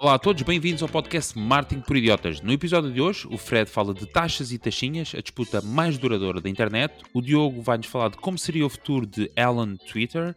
[0.00, 2.40] Olá a todos, bem-vindos ao podcast Marketing por Idiotas.
[2.40, 6.40] No episódio de hoje, o Fred fala de taxas e taxinhas, a disputa mais duradoura
[6.40, 6.94] da internet.
[7.12, 10.36] O Diogo vai-nos falar de como seria o futuro de Elon Twitter.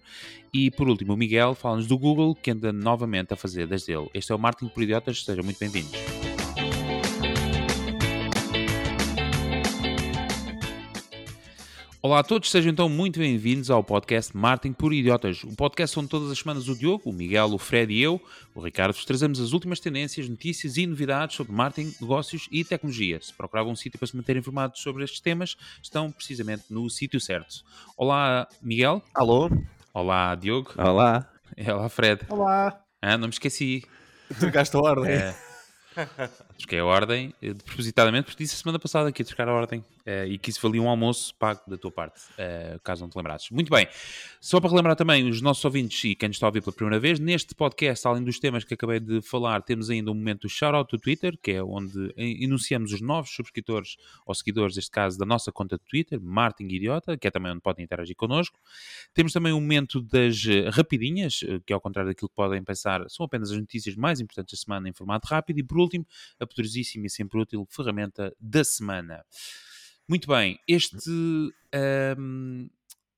[0.51, 4.09] E, por último, o Miguel fala-nos do Google, que anda novamente a fazer desde ele.
[4.15, 6.20] Este é o Marketing por Idiotas, sejam muito bem-vindos.
[12.03, 16.09] Olá a todos, sejam então muito bem-vindos ao podcast Marketing por Idiotas, um podcast onde
[16.09, 18.19] todas as semanas o Diogo, o Miguel, o Fred e eu,
[18.55, 23.21] o Ricardo, vos trazemos as últimas tendências, notícias e novidades sobre marketing, negócios e tecnologia.
[23.21, 27.21] Se procuravam um sítio para se manter informados sobre estes temas, estão precisamente no sítio
[27.21, 27.63] certo.
[27.95, 29.03] Olá, Miguel.
[29.13, 29.47] Alô.
[29.93, 30.73] Olá, Diogo.
[30.79, 31.29] Olá.
[31.67, 32.25] Olá, Fred.
[32.29, 32.81] Olá.
[32.99, 33.83] Ah, não me esqueci.
[34.39, 35.11] Trocaste a ordem.
[35.11, 35.35] É.
[36.57, 39.79] Troquei a ordem, eh, propositadamente, porque disse a semana passada que ia trocar a ordem
[39.79, 43.17] uh, e que isso valia um almoço pago da tua parte, uh, caso não te
[43.17, 43.49] lembrasses.
[43.49, 43.87] Muito bem,
[44.39, 46.99] só para relembrar também os nossos ouvintes e quem nos está a ouvir pela primeira
[46.99, 50.49] vez, neste podcast, além dos temas que acabei de falar, temos ainda um momento do
[50.49, 55.25] shout-out do Twitter, que é onde enunciamos os novos subscritores ou seguidores, neste caso, da
[55.25, 58.59] nossa conta de Twitter, Martin Idiota, que é também onde podem interagir connosco.
[59.13, 63.51] Temos também um momento das rapidinhas, que ao contrário daquilo que podem pensar, são apenas
[63.51, 65.59] as notícias mais importantes da semana em formato rápido.
[65.59, 66.05] E por último,
[66.39, 69.25] a poderosíssima e sempre útil ferramenta da semana.
[70.07, 71.09] Muito bem, este,
[72.17, 72.69] um,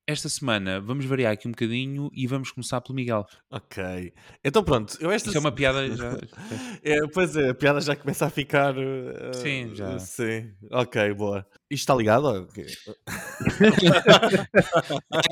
[0.05, 3.25] esta semana vamos variar aqui um bocadinho e vamos começar pelo Miguel.
[3.49, 4.13] Ok.
[4.43, 6.17] Então pronto, eu esta Isso é uma piada já.
[6.83, 8.75] é, pois é, a piada já começa a ficar.
[8.77, 9.97] Uh, sim, já.
[9.99, 11.47] Sim, ok, boa.
[11.73, 12.27] Isto está ligado?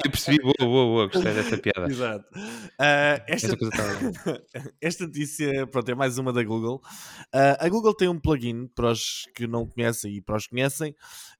[0.04, 1.88] Eu percebi, boa, boa, boa, gostei dessa piada.
[1.88, 2.26] Exato.
[2.36, 3.56] Uh, esta...
[4.82, 6.82] esta notícia, pronto, é mais uma da Google.
[7.28, 10.50] Uh, a Google tem um plugin para os que não conhecem e para os que
[10.50, 10.96] conhecem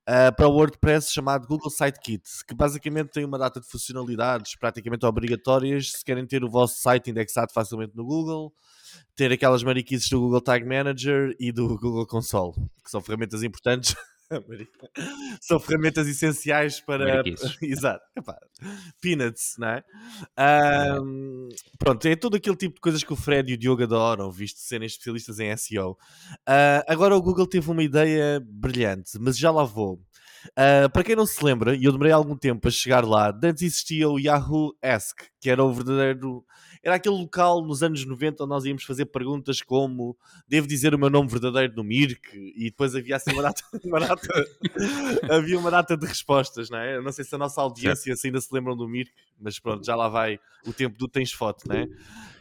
[0.08, 5.04] uh, para o WordPress chamado Google Sitekit, que basicamente tem uma data de funcionalidades praticamente
[5.04, 8.54] obrigatórias se querem ter o vosso site indexado facilmente no Google
[9.16, 13.96] ter aquelas mariquices do Google Tag Manager e do Google Console, que são ferramentas importantes
[15.42, 17.24] São ferramentas essenciais para.
[17.62, 18.04] Exato.
[18.16, 18.38] Epá,
[19.02, 19.84] peanuts, não é?
[21.02, 24.32] Um, pronto, é todo aquele tipo de coisas que o Fred e o Diogo adoram,
[24.32, 25.92] visto serem especialistas em SEO.
[25.92, 25.98] Uh,
[26.48, 30.02] ah, agora o Google teve uma ideia brilhante, mas já lá vou.
[30.50, 33.62] Uh, para quem não se lembra, e eu demorei algum tempo a chegar lá, antes
[33.62, 36.44] existia o Yahoo Ask, que era o verdadeiro
[36.84, 41.00] era aquele local nos anos 90 onde nós íamos fazer perguntas como devo dizer o
[41.00, 44.28] meu nome verdadeiro no Mirk e depois havia assim uma data, uma data
[45.30, 46.98] havia uma data de respostas, não é?
[46.98, 49.86] Eu não sei se a nossa audiência se ainda se lembram do Mirk, mas pronto,
[49.86, 51.88] já lá vai o tempo do tens foto, não é?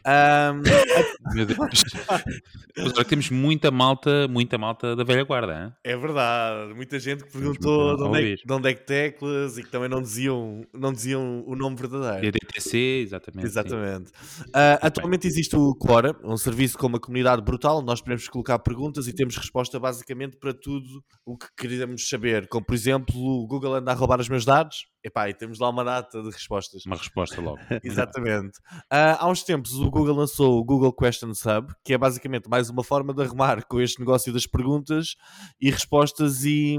[0.05, 1.35] Um...
[1.35, 1.59] Meu Deus.
[2.97, 5.73] Mas temos muita malta, muita malta da velha guarda, hein?
[5.83, 9.63] É verdade, muita gente que perguntou de onde, é, de onde, é, que teclas e
[9.63, 12.31] que também não diziam, não diziam o nome verdadeiro.
[12.31, 13.45] DTC, exatamente.
[13.45, 14.11] Exatamente.
[14.47, 17.81] Uh, atualmente existe o Quora, um serviço com uma comunidade brutal.
[17.81, 22.47] Nós podemos colocar perguntas e temos resposta basicamente para tudo o que queremos saber.
[22.47, 24.85] Como, por exemplo, o Google anda a roubar os meus dados.
[25.03, 26.85] Epá, e temos lá uma data de respostas.
[26.85, 27.59] Uma resposta logo.
[27.83, 28.59] Exatamente.
[28.91, 32.69] Uh, há uns tempos o Google lançou o Google Questions Hub, que é basicamente mais
[32.69, 35.15] uma forma de arrumar com este negócio das perguntas
[35.59, 36.77] e respostas e,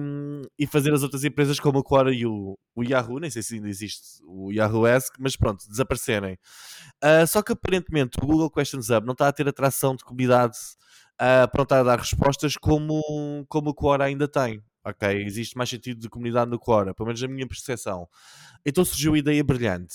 [0.57, 3.57] e fazer as outras empresas como o Quora e o, o Yahoo, nem sei se
[3.57, 6.39] ainda existe o Yahoo Ask, mas pronto, desaparecerem.
[7.03, 10.57] Uh, só que aparentemente o Google Questions Hub não está a ter atração de comunidade
[11.21, 13.03] uh, pronta a dar respostas como,
[13.49, 14.63] como o Quora ainda tem.
[14.85, 18.09] Ok, existe mais sentido de comunidade no Quora, pelo menos na minha percepção.
[18.65, 19.95] Então surgiu a ideia brilhante.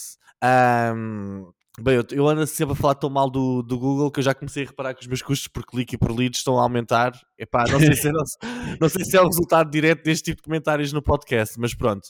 [0.95, 4.23] Um, Bem, eu, eu ando sempre a falar tão mal do, do Google que eu
[4.23, 6.63] já comecei a reparar que os meus custos por clique e por leads estão a
[6.63, 7.11] aumentar.
[7.37, 8.23] Epá, não sei se é, não,
[8.81, 12.07] não sei se é o resultado direto deste tipo de comentários no podcast, mas pronto.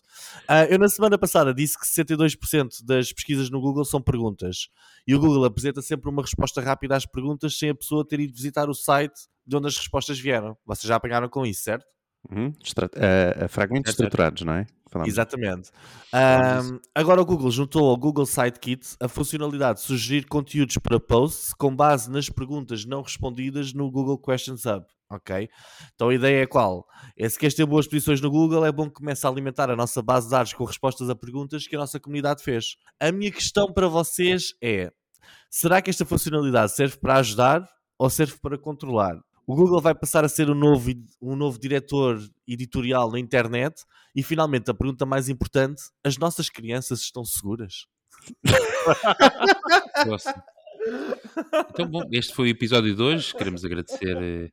[0.49, 4.69] Uh, eu na semana passada disse que 62% das pesquisas no Google são perguntas.
[5.05, 8.33] E o Google apresenta sempre uma resposta rápida às perguntas sem a pessoa ter ido
[8.33, 10.57] visitar o site de onde as respostas vieram.
[10.65, 11.85] Vocês já apanharam com isso, certo?
[12.29, 12.47] Uhum.
[12.49, 14.67] Uh, fragmentos estruturados, não é?
[14.89, 15.13] Falamos.
[15.13, 15.69] Exatamente.
[16.13, 21.53] Um, agora o Google juntou ao Google Sitekit a funcionalidade de sugerir conteúdos para posts
[21.53, 24.85] com base nas perguntas não respondidas no Google Questions Hub.
[25.09, 25.49] Ok?
[25.95, 26.85] Então a ideia é qual?
[27.17, 29.75] É se queres ter boas posições no Google, é bom que comece a alimentar a
[29.75, 32.75] nossa base de dados com respostas a perguntas que a nossa comunidade fez.
[32.99, 34.91] A minha questão para vocês é:
[35.49, 37.65] será que esta funcionalidade serve para ajudar
[37.97, 39.17] ou serve para controlar?
[39.47, 40.91] O Google vai passar a ser um novo,
[41.21, 43.81] um novo diretor editorial na internet
[44.13, 47.87] e finalmente a pergunta mais importante: as nossas crianças estão seguras?
[51.69, 53.35] Então, bom, este foi o episódio de hoje.
[53.35, 54.17] Queremos agradecer.
[54.17, 54.49] Eh,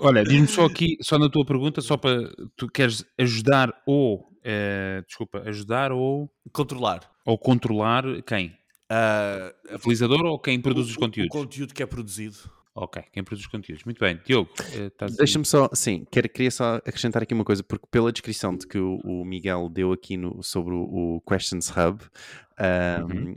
[0.00, 5.04] olha, diz-me só aqui, só na tua pergunta, só para tu queres ajudar ou eh,
[5.06, 8.56] desculpa, ajudar ou controlar ou controlar quem?
[8.90, 11.34] Uh, utilizador ou quem produz o, os conteúdos?
[11.34, 12.38] O conteúdo que é produzido
[12.74, 13.84] Ok, quem produz conteúdos.
[13.84, 14.18] Muito bem.
[14.24, 18.56] Diogo, eh, Deixa-me só, sim, quero, queria só acrescentar aqui uma coisa, porque pela descrição
[18.56, 22.02] de que o, o Miguel deu aqui no, sobre o, o Questions Hub,
[22.58, 23.36] um, uhum.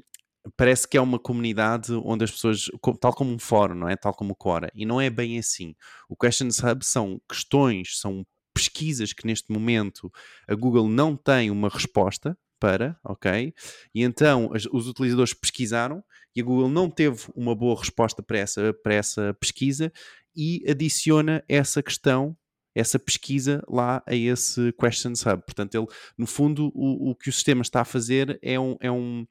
[0.55, 2.71] parece que é uma comunidade onde as pessoas,
[3.01, 3.97] tal como um fórum, não é?
[3.97, 5.75] Tal como o Quora, e não é bem assim.
[6.07, 10.09] O Questions Hub são questões, são pesquisas que neste momento
[10.47, 13.53] a Google não tem uma resposta para, ok?
[13.93, 16.03] E então as, os utilizadores pesquisaram
[16.35, 19.93] e a Google não teve uma boa resposta para essa, para essa pesquisa
[20.35, 22.35] e adiciona essa questão,
[22.73, 25.43] essa pesquisa lá a esse Questions Hub.
[25.45, 25.85] Portanto, ele,
[26.17, 29.27] no fundo, o, o que o sistema está a fazer é um, é um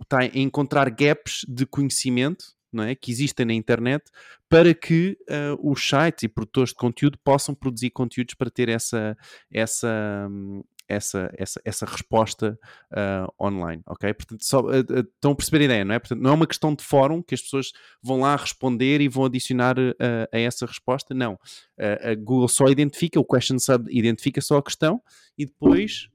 [0.00, 2.94] está a encontrar gaps de conhecimento não é?
[2.94, 4.04] que existem na internet
[4.48, 9.16] para que uh, os sites e produtores de conteúdo possam produzir conteúdos para ter essa,
[9.52, 10.28] essa,
[10.90, 12.58] essa, essa, essa resposta
[12.92, 14.12] uh, online, ok?
[14.12, 15.98] Portanto, só, uh, estão a perceber a ideia, não é?
[15.98, 17.72] Portanto, não é uma questão de fórum que as pessoas
[18.02, 19.76] vão lá responder e vão adicionar
[20.32, 21.38] a essa resposta, não.
[21.78, 25.00] a Google só identifica, o Question Sub identifica só a questão
[25.38, 26.08] e depois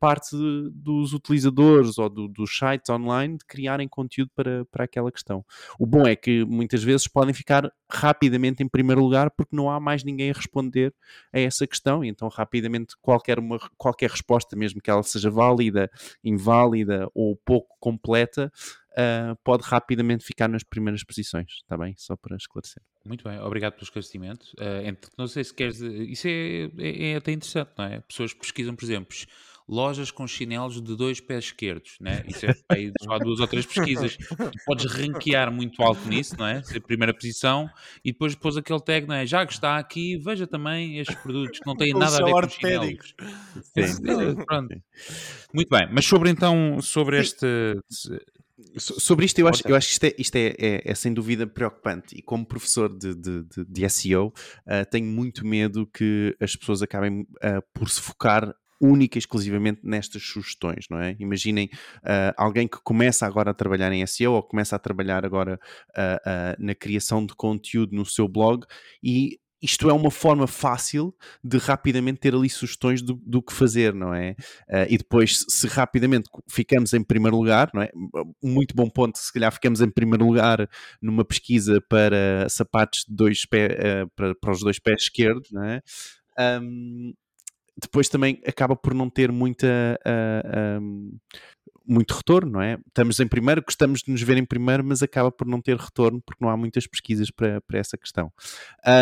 [0.00, 0.36] parte
[0.72, 5.44] dos utilizadores ou do, dos sites online de criarem conteúdo para, para aquela questão.
[5.78, 9.80] O bom é que muitas vezes podem ficar rapidamente em primeiro lugar porque não há
[9.80, 10.94] mais ninguém a responder
[11.32, 15.90] a essa questão e então rapidamente qualquer, uma, qualquer resposta, mesmo que ela seja válida,
[16.22, 18.52] inválida ou pouco completa,
[18.92, 21.94] uh, pode rapidamente ficar nas primeiras posições, está bem?
[21.96, 22.82] Só para esclarecer.
[23.04, 24.46] Muito bem, obrigado pelo esclarecimento.
[24.58, 25.80] Uh, não sei se queres.
[25.80, 28.00] Isso é, é, é, até interessante, não é?
[28.00, 29.16] Pessoas pesquisam, por exemplo,
[29.68, 32.24] lojas com chinelos de dois pés esquerdos, né?
[32.26, 34.16] Isso é aí só duas ou três pesquisas.
[34.16, 36.62] Tu podes ranquear muito alto nisso, não é?
[36.62, 37.68] Ser primeira posição
[38.04, 39.26] e depois pôs aquele tag, não é?
[39.26, 42.48] Já que está aqui, veja também estes produtos que não têm nada a ver com
[42.48, 43.14] chinelos.
[43.62, 44.44] Sim.
[44.46, 44.82] Pronto.
[45.52, 47.46] Muito bem, mas sobre então, sobre este
[48.76, 51.46] Sobre isto, eu acho, eu acho que isto, é, isto é, é, é, sem dúvida
[51.46, 54.26] preocupante e como professor de, de, de, de SEO
[54.66, 59.80] uh, tenho muito medo que as pessoas acabem uh, por se focar única e exclusivamente
[59.82, 61.16] nestas sugestões, não é?
[61.18, 65.58] Imaginem uh, alguém que começa agora a trabalhar em SEO ou começa a trabalhar agora
[65.90, 68.64] uh, uh, na criação de conteúdo no seu blog
[69.02, 73.92] e isto é uma forma fácil de rapidamente ter ali sugestões do, do que fazer,
[73.92, 74.36] não é?
[74.68, 77.90] Uh, e depois, se rapidamente ficamos em primeiro lugar, não é?
[78.42, 80.68] Muito bom ponto, se calhar ficamos em primeiro lugar
[81.02, 85.64] numa pesquisa para sapatos de dois pés, uh, para, para os dois pés esquerdos, não
[85.64, 85.82] é?
[86.62, 87.12] Um,
[87.80, 89.66] depois também acaba por não ter muita.
[90.06, 91.18] Uh, ah, um,
[91.88, 92.78] muito retorno, não é?
[92.86, 96.20] Estamos em primeiro, gostamos de nos ver em primeiro, mas acaba por não ter retorno
[96.20, 98.30] porque não há muitas pesquisas para, para essa questão.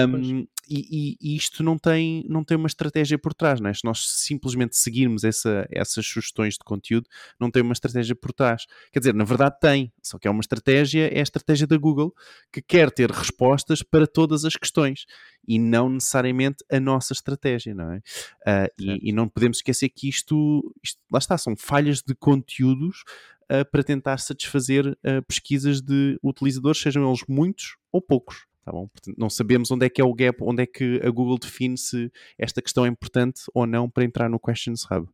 [0.08, 3.74] Um, e, e, isto não tem, não tem uma estratégia por trás, não é?
[3.74, 7.08] Se nós simplesmente seguirmos essa, essas sugestões de conteúdo,
[7.38, 8.66] não tem uma estratégia por trás.
[8.92, 12.14] Quer dizer, na verdade tem, só que é uma estratégia, é a estratégia da Google,
[12.52, 15.06] que quer ter respostas para todas as questões
[15.46, 17.96] e não necessariamente a nossa estratégia, não é?
[17.98, 23.04] Uh, e, e, não podemos esquecer que isto, isto, lá está, são falhas de conteúdos
[23.44, 28.45] uh, para tentar satisfazer uh, pesquisas de utilizadores, sejam eles muitos ou poucos.
[28.66, 28.88] Tá bom?
[28.88, 31.78] Portanto, não sabemos onde é que é o gap, onde é que a Google define
[31.78, 35.08] se esta questão é importante ou não para entrar no Questions Hub.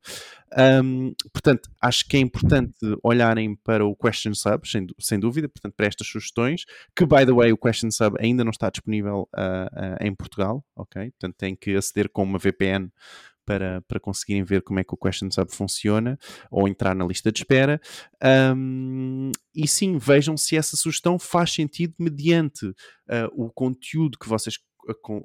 [0.82, 5.74] Um, portanto, acho que é importante olharem para o Questions Hub, sem, sem, dúvida, portanto,
[5.76, 6.64] para estas sugestões,
[6.96, 10.64] que, by the way, o Questions Hub ainda não está disponível uh, uh, em Portugal,
[10.74, 11.10] ok?
[11.10, 12.90] Portanto, tem que aceder com uma VPN
[13.44, 16.18] para, para conseguirem ver como é que o Questions Hub funciona
[16.50, 17.80] ou entrar na lista de espera.
[18.56, 22.74] Um, e sim, vejam se essa sugestão faz sentido mediante uh,
[23.34, 24.58] o conteúdo que vocês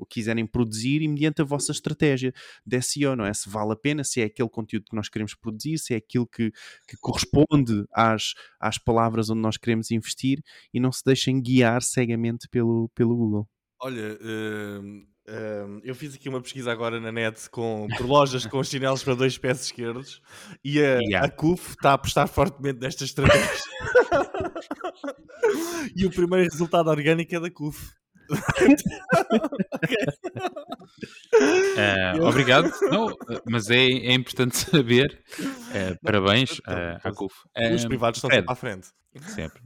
[0.09, 2.33] quiserem produzir e mediante a vossa estratégia
[2.65, 3.33] de SEO, não é?
[3.33, 6.27] Se vale a pena, se é aquele conteúdo que nós queremos produzir, se é aquilo
[6.27, 6.51] que,
[6.87, 10.43] que corresponde às, às palavras onde nós queremos investir
[10.73, 13.49] e não se deixem guiar cegamente pelo, pelo Google.
[13.79, 14.17] Olha,
[15.83, 19.37] eu fiz aqui uma pesquisa agora na net com, por lojas com chinelos para dois
[19.37, 20.21] pés esquerdos
[20.63, 21.27] e a, yeah.
[21.27, 23.63] a CUF está a apostar fortemente nestas estratégias.
[25.95, 27.91] e o primeiro resultado orgânico é da CUF.
[31.37, 32.69] uh, obrigado.
[32.89, 33.07] Não,
[33.49, 35.23] mas é, é importante saber.
[35.39, 37.35] Uh, parabéns uh, à CUF.
[37.73, 38.87] Os privados estão sempre à frente.
[39.33, 39.61] Sempre.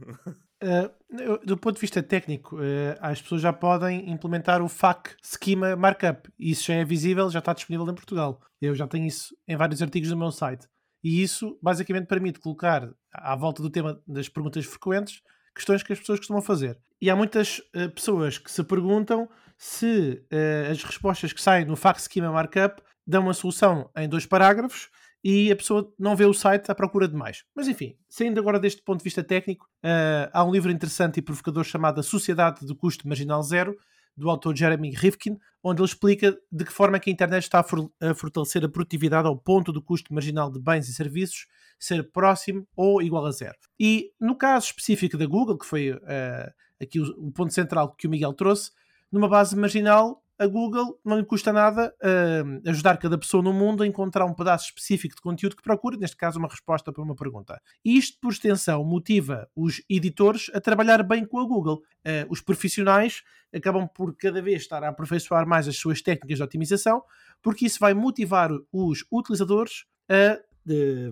[0.62, 5.74] Uh, do ponto de vista técnico, uh, as pessoas já podem implementar o FAQ Schema
[5.74, 6.30] Markup.
[6.38, 8.40] Isso já é visível, já está disponível em Portugal.
[8.60, 10.68] Eu já tenho isso em vários artigos no meu site.
[11.02, 15.20] E isso basicamente permite colocar à volta do tema das perguntas frequentes
[15.52, 16.78] questões que as pessoas costumam fazer.
[17.00, 19.28] E há muitas uh, pessoas que se perguntam
[19.58, 20.24] se
[20.68, 24.88] as respostas que saem no FAQ Schema Markup dão uma solução em dois parágrafos
[25.24, 27.44] e a pessoa não vê o site à procura de mais.
[27.54, 31.22] Mas enfim, saindo agora deste ponto de vista técnico, uh, há um livro interessante e
[31.22, 33.76] provocador chamado A Sociedade do Custo Marginal Zero,
[34.16, 37.60] do autor Jeremy Rifkin, onde ele explica de que forma é que a internet está
[37.60, 41.46] a fortalecer a produtividade ao ponto do custo marginal de bens e serviços
[41.78, 43.56] ser próximo ou igual a zero.
[43.78, 48.06] E no caso específico da Google, que foi uh, aqui o, o ponto central que
[48.06, 48.70] o Miguel trouxe,
[49.10, 53.84] numa base marginal, a Google não lhe custa nada uh, ajudar cada pessoa no mundo
[53.84, 57.14] a encontrar um pedaço específico de conteúdo que procura, neste caso uma resposta para uma
[57.14, 57.60] pergunta.
[57.84, 61.82] Isto, por extensão, motiva os editores a trabalhar bem com a Google.
[62.04, 63.22] Uh, os profissionais
[63.54, 67.02] acabam por cada vez estar a aperfeiçoar mais as suas técnicas de otimização,
[67.40, 70.38] porque isso vai motivar os utilizadores a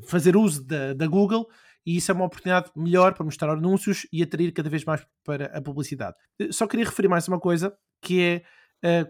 [0.03, 1.49] fazer uso da, da Google
[1.85, 5.47] e isso é uma oportunidade melhor para mostrar anúncios e atrair cada vez mais para
[5.47, 6.17] a publicidade.
[6.39, 8.43] Eh, só queria referir mais uma coisa, que é uh,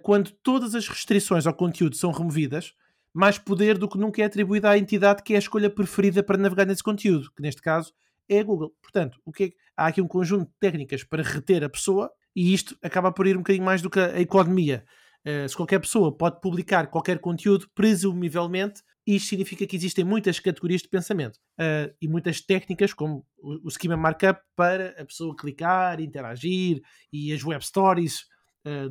[0.03, 2.75] quando todas as restrições ao conteúdo são removidas,
[3.13, 6.37] mais poder do que nunca é atribuído à entidade que é a escolha preferida para
[6.37, 7.93] navegar nesse conteúdo, que neste caso
[8.29, 8.73] é a Google.
[8.81, 12.55] Portanto, o que é, há aqui um conjunto de técnicas para reter a pessoa e
[12.55, 14.85] isto acaba por ir um bocadinho mais do que a economia.
[15.27, 20.83] Uh, se qualquer pessoa pode publicar qualquer conteúdo, presumivelmente, isto significa que existem muitas categorias
[20.83, 26.01] de pensamento uh, e muitas técnicas, como o, o schema markup, para a pessoa clicar,
[26.01, 26.81] interagir
[27.13, 28.30] e as web stories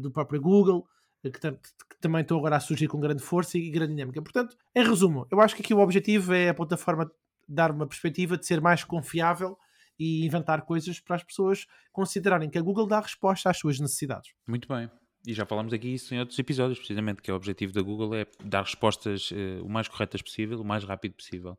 [0.01, 0.87] do próprio Google,
[1.23, 4.21] uh, que, que, também estão agora a surgir com grande força e grande dinâmica.
[4.21, 7.11] Portanto, em resumo, eu acho que aqui o objetivo é a plataforma
[7.47, 9.57] dar uma perspectiva de ser mais confiável
[9.97, 14.31] e inventar coisas para as pessoas considerarem que a Google dá resposta às suas necessidades.
[14.47, 14.89] Muito bem.
[15.27, 18.25] E já falámos aqui isso em outros episódios, precisamente, que o objetivo da Google é
[18.43, 21.57] dar respostas uh, o mais corretas possível, o mais rápido possível.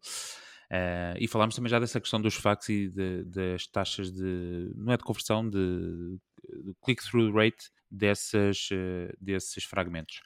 [0.72, 4.92] Uh, e falámos também já dessa questão dos facts e de, das taxas de, não
[4.92, 6.16] é de conversão, de,
[6.64, 10.20] de click-through rate dessas, uh, desses fragmentos.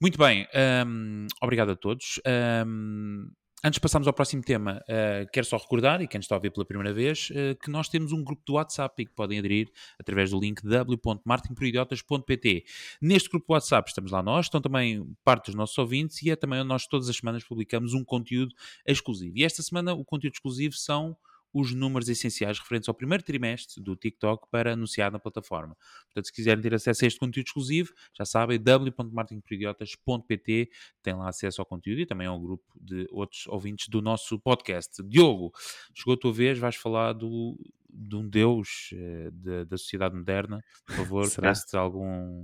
[0.00, 0.46] Muito bem,
[0.86, 2.20] um, obrigado a todos.
[2.66, 3.30] Um,
[3.62, 6.50] Antes de passarmos ao próximo tema, uh, quero só recordar, e quem está a ouvir
[6.50, 9.70] pela primeira vez, uh, que nós temos um grupo do WhatsApp e que podem aderir
[9.98, 12.64] através do link w.marketingporidiotas.pt.
[13.02, 16.36] Neste grupo do WhatsApp estamos lá nós, estão também parte dos nossos ouvintes e é
[16.36, 18.54] também onde nós todas as semanas publicamos um conteúdo
[18.86, 19.36] exclusivo.
[19.36, 21.14] E esta semana o conteúdo exclusivo são
[21.52, 25.76] os números essenciais referentes ao primeiro trimestre do TikTok para anunciar na plataforma.
[26.06, 30.70] Portanto, se quiserem ter acesso a este conteúdo exclusivo, já sabem, w.marketingporidiotas.pt
[31.02, 35.02] tem lá acesso ao conteúdo e também ao grupo de outros ouvintes do nosso podcast.
[35.02, 35.52] Diogo,
[35.94, 37.58] chegou a tua vez, vais falar do,
[37.92, 40.62] de um deus eh, de, da sociedade moderna.
[40.86, 42.42] Por favor, traz-te algum,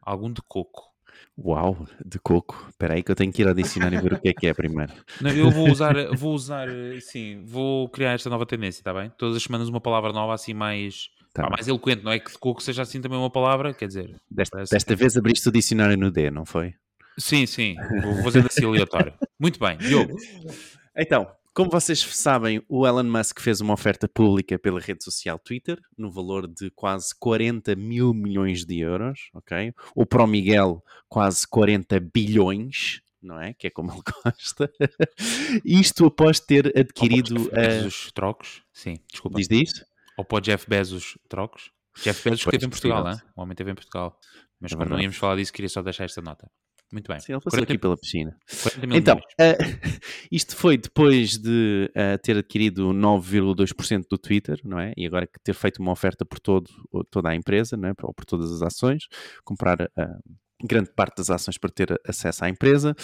[0.00, 0.97] algum de coco.
[1.38, 2.66] Uau, de coco.
[2.68, 4.46] Espera aí que eu tenho que ir ao dicionário e ver o que é que
[4.46, 4.92] é primeiro.
[5.20, 6.68] Não, eu vou usar, vou usar,
[7.00, 9.10] sim, vou criar esta nova tendência, está bem?
[9.16, 12.32] Todas as semanas uma palavra nova assim mais, tá pá, mais eloquente, não é que
[12.32, 14.16] de coco seja assim também uma palavra, quer dizer...
[14.28, 16.74] Desta, desta vez abriste o dicionário no D, não foi?
[17.16, 19.12] Sim, sim, vou fazer assim aleatório.
[19.38, 20.16] Muito bem, Diogo.
[20.96, 21.28] Então,
[21.58, 26.08] como vocês sabem, o Elon Musk fez uma oferta pública pela rede social Twitter no
[26.08, 29.74] valor de quase 40 mil milhões de euros, ok?
[29.92, 33.54] O Pro Miguel quase 40 bilhões, não é?
[33.54, 34.72] Que é como ele gosta.
[35.64, 37.50] Isto após ter adquirido.
[37.50, 38.12] Bezos uh...
[38.12, 38.62] trocos?
[38.72, 39.38] Sim, desculpa.
[39.38, 39.84] Diz disso?
[40.16, 41.72] Ou para o Jeff Bezos trocos?
[42.04, 43.20] Jeff Bezos esteve em Portugal, né?
[43.34, 44.16] o homem esteve em Portugal.
[44.60, 46.48] Mas é quando não íamos falar disso, queria só deixar esta nota.
[46.90, 47.20] Muito bem.
[47.20, 47.72] Sim, ele passou 40...
[47.72, 48.36] aqui pela piscina.
[48.94, 49.20] Então, uh,
[50.32, 54.92] isto foi depois de uh, ter adquirido 9,2% do Twitter, não é?
[54.96, 56.70] E agora ter feito uma oferta por todo,
[57.10, 57.92] toda a empresa, não é?
[58.02, 59.04] Ou por todas as ações,
[59.44, 62.94] comprar uh, grande parte das ações para ter acesso à empresa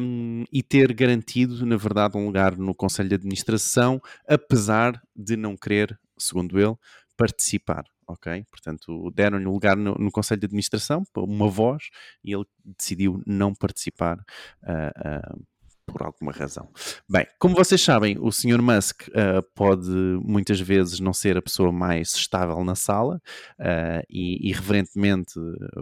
[0.00, 5.56] um, e ter garantido, na verdade, um lugar no Conselho de Administração, apesar de não
[5.56, 6.74] querer, segundo ele,
[7.16, 8.44] participar ok?
[8.50, 11.90] Portanto, deram-lhe um lugar no, no, Conselho de Administração, uma voz,
[12.24, 15.46] e ele decidiu não participar uh, uh,
[15.88, 16.68] por alguma razão.
[17.08, 18.60] Bem, como vocês sabem, o Sr.
[18.60, 19.90] Musk uh, pode
[20.22, 23.20] muitas vezes não ser a pessoa mais estável na sala
[23.58, 25.34] uh, e, irreverentemente,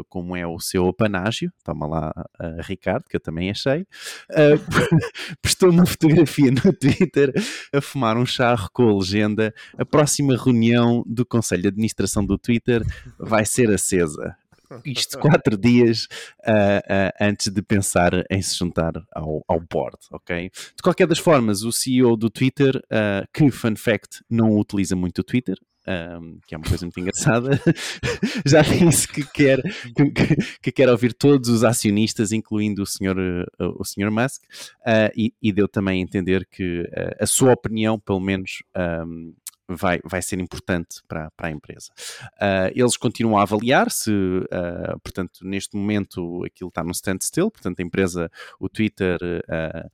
[0.09, 3.87] como é o seu apanágio, toma lá, uh, Ricardo, que eu também achei,
[5.43, 7.33] postou uma fotografia no Twitter
[7.73, 12.39] a fumar um charro com a legenda a próxima reunião do Conselho de Administração do
[12.39, 12.83] Twitter
[13.19, 14.37] vai ser acesa
[14.85, 16.07] isto quatro dias
[16.47, 20.51] uh, uh, antes de pensar em se juntar ao, ao board, ok?
[20.51, 25.21] De qualquer das formas, o CEO do Twitter, uh, que, fun fact, não utiliza muito
[25.21, 25.57] o Twitter,
[25.87, 27.61] um, que é uma coisa muito engraçada,
[28.45, 33.17] já disse que quer, que, que, quer ouvir todos os acionistas, incluindo o senhor,
[33.59, 34.43] o senhor Musk,
[34.81, 38.63] uh, e, e, deu também a entender que uh, a sua opinião, pelo menos,
[39.07, 39.33] um,
[39.69, 41.91] vai, vai ser importante para, para a empresa.
[42.35, 47.81] Uh, eles continuam a avaliar se, uh, portanto, neste momento aquilo está no standstill, portanto,
[47.81, 48.31] a empresa,
[48.61, 49.91] o Twitter, uh,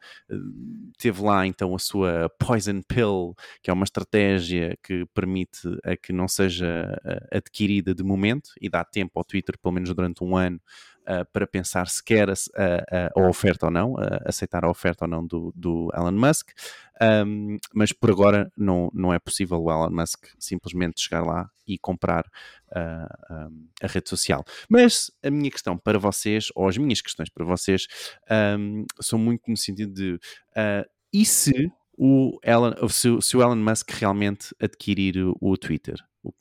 [0.99, 6.13] teve lá então a sua poison pill, que é uma estratégia que permite a que
[6.13, 6.99] não seja
[7.31, 10.61] adquirida de momento e dá tempo ao Twitter, pelo menos durante um ano,
[11.03, 15.05] uh, para pensar se quer a, a, a oferta ou não, a, aceitar a oferta
[15.05, 16.51] ou não do, do Elon Musk.
[17.01, 21.79] Um, mas por agora não, não é possível o Elon Musk simplesmente chegar lá e
[21.79, 22.25] comprar
[22.69, 24.45] uh, um, a rede social.
[24.69, 27.87] Mas a minha questão para vocês, ou as minhas questões para vocês,
[28.59, 33.57] um, são muito no sentido de uh, e se o Elon, se, se, o Elon
[33.57, 35.97] Musk realmente adquirir o Twitter?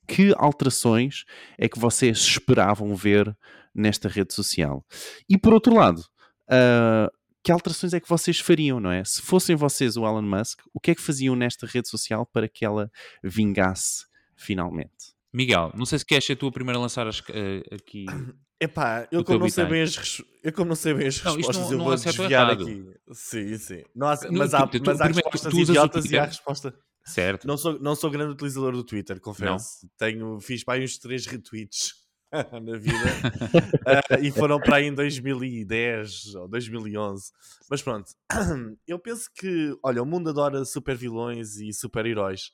[0.07, 1.25] Que alterações
[1.57, 3.35] é que vocês esperavam ver
[3.73, 4.85] nesta rede social.
[5.29, 6.00] E por outro lado,
[6.47, 7.11] uh,
[7.43, 9.03] que alterações é que vocês fariam, não é?
[9.03, 12.47] Se fossem vocês o Elon Musk, o que é que faziam nesta rede social para
[12.47, 12.91] que ela
[13.23, 15.13] vingasse finalmente?
[15.33, 17.23] Miguel, não sei se queres ser tu a primeira a lançar as, uh,
[17.71, 18.05] aqui.
[18.59, 21.65] Epá, eu como, não sei bem as, eu como não sei bem as não, respostas,
[21.65, 22.85] não, eu vou desviar aqui.
[23.11, 23.83] Sim, sim.
[23.95, 26.75] Não há, mas, há, tu, mas há respostas idiotas e há resposta.
[27.05, 27.48] Certo.
[27.48, 29.79] Não sou, não sou grande utilizador do Twitter, confesso.
[29.84, 29.89] Não.
[29.98, 34.93] Tenho, fiz para aí uns três retweets na vida uh, e foram para aí em
[34.93, 37.31] 2010 ou 2011.
[37.70, 38.12] Mas pronto,
[38.88, 42.51] eu penso que, olha, o mundo adora super vilões e super heróis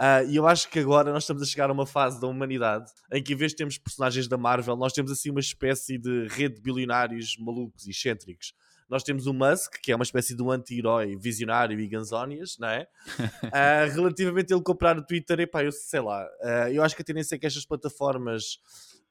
[0.00, 2.90] uh, e eu acho que agora nós estamos a chegar a uma fase da humanidade
[3.12, 6.26] em que, em vez de termos personagens da Marvel, nós temos assim uma espécie de
[6.28, 8.52] rede de bilionários malucos e excêntricos
[8.90, 12.68] nós temos o Musk, que é uma espécie de um anti-herói visionário e ganzónias, não
[12.68, 12.88] é?
[13.18, 17.02] uh, relativamente a ele comprar o Twitter, epá, eu sei lá, uh, eu acho que
[17.02, 18.58] a tendência é que estas plataformas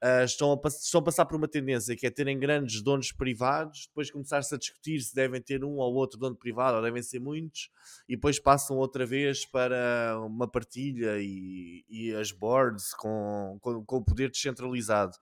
[0.03, 3.87] uh, estão, a, estão a passar por uma tendência que é terem grandes donos privados,
[3.87, 7.19] depois começar-se a discutir se devem ter um ou outro dono privado ou devem ser
[7.19, 7.69] muitos,
[8.07, 13.97] e depois passam outra vez para uma partilha e, e as boards com, com, com
[13.97, 15.17] o poder descentralizado.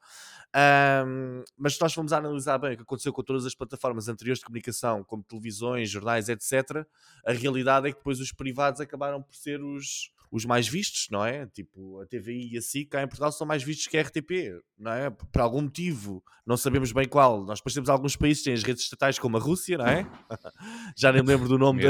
[0.55, 4.39] Um, mas se nós formos analisar bem o que aconteceu com todas as plataformas anteriores
[4.39, 6.85] de comunicação, como televisões, jornais, etc.,
[7.25, 11.25] a realidade é que depois os privados acabaram por ser os, os mais vistos, não
[11.25, 11.45] é?
[11.47, 14.61] Tipo, a TVI e a SIC cá em Portugal são mais vistos que a RTP,
[14.77, 15.09] não é?
[15.09, 17.43] Por algum motivo, não sabemos bem qual.
[17.43, 20.05] Nós depois temos alguns países que têm as redes estatais como a Rússia, não é?
[20.95, 21.89] já nem me lembro do nome da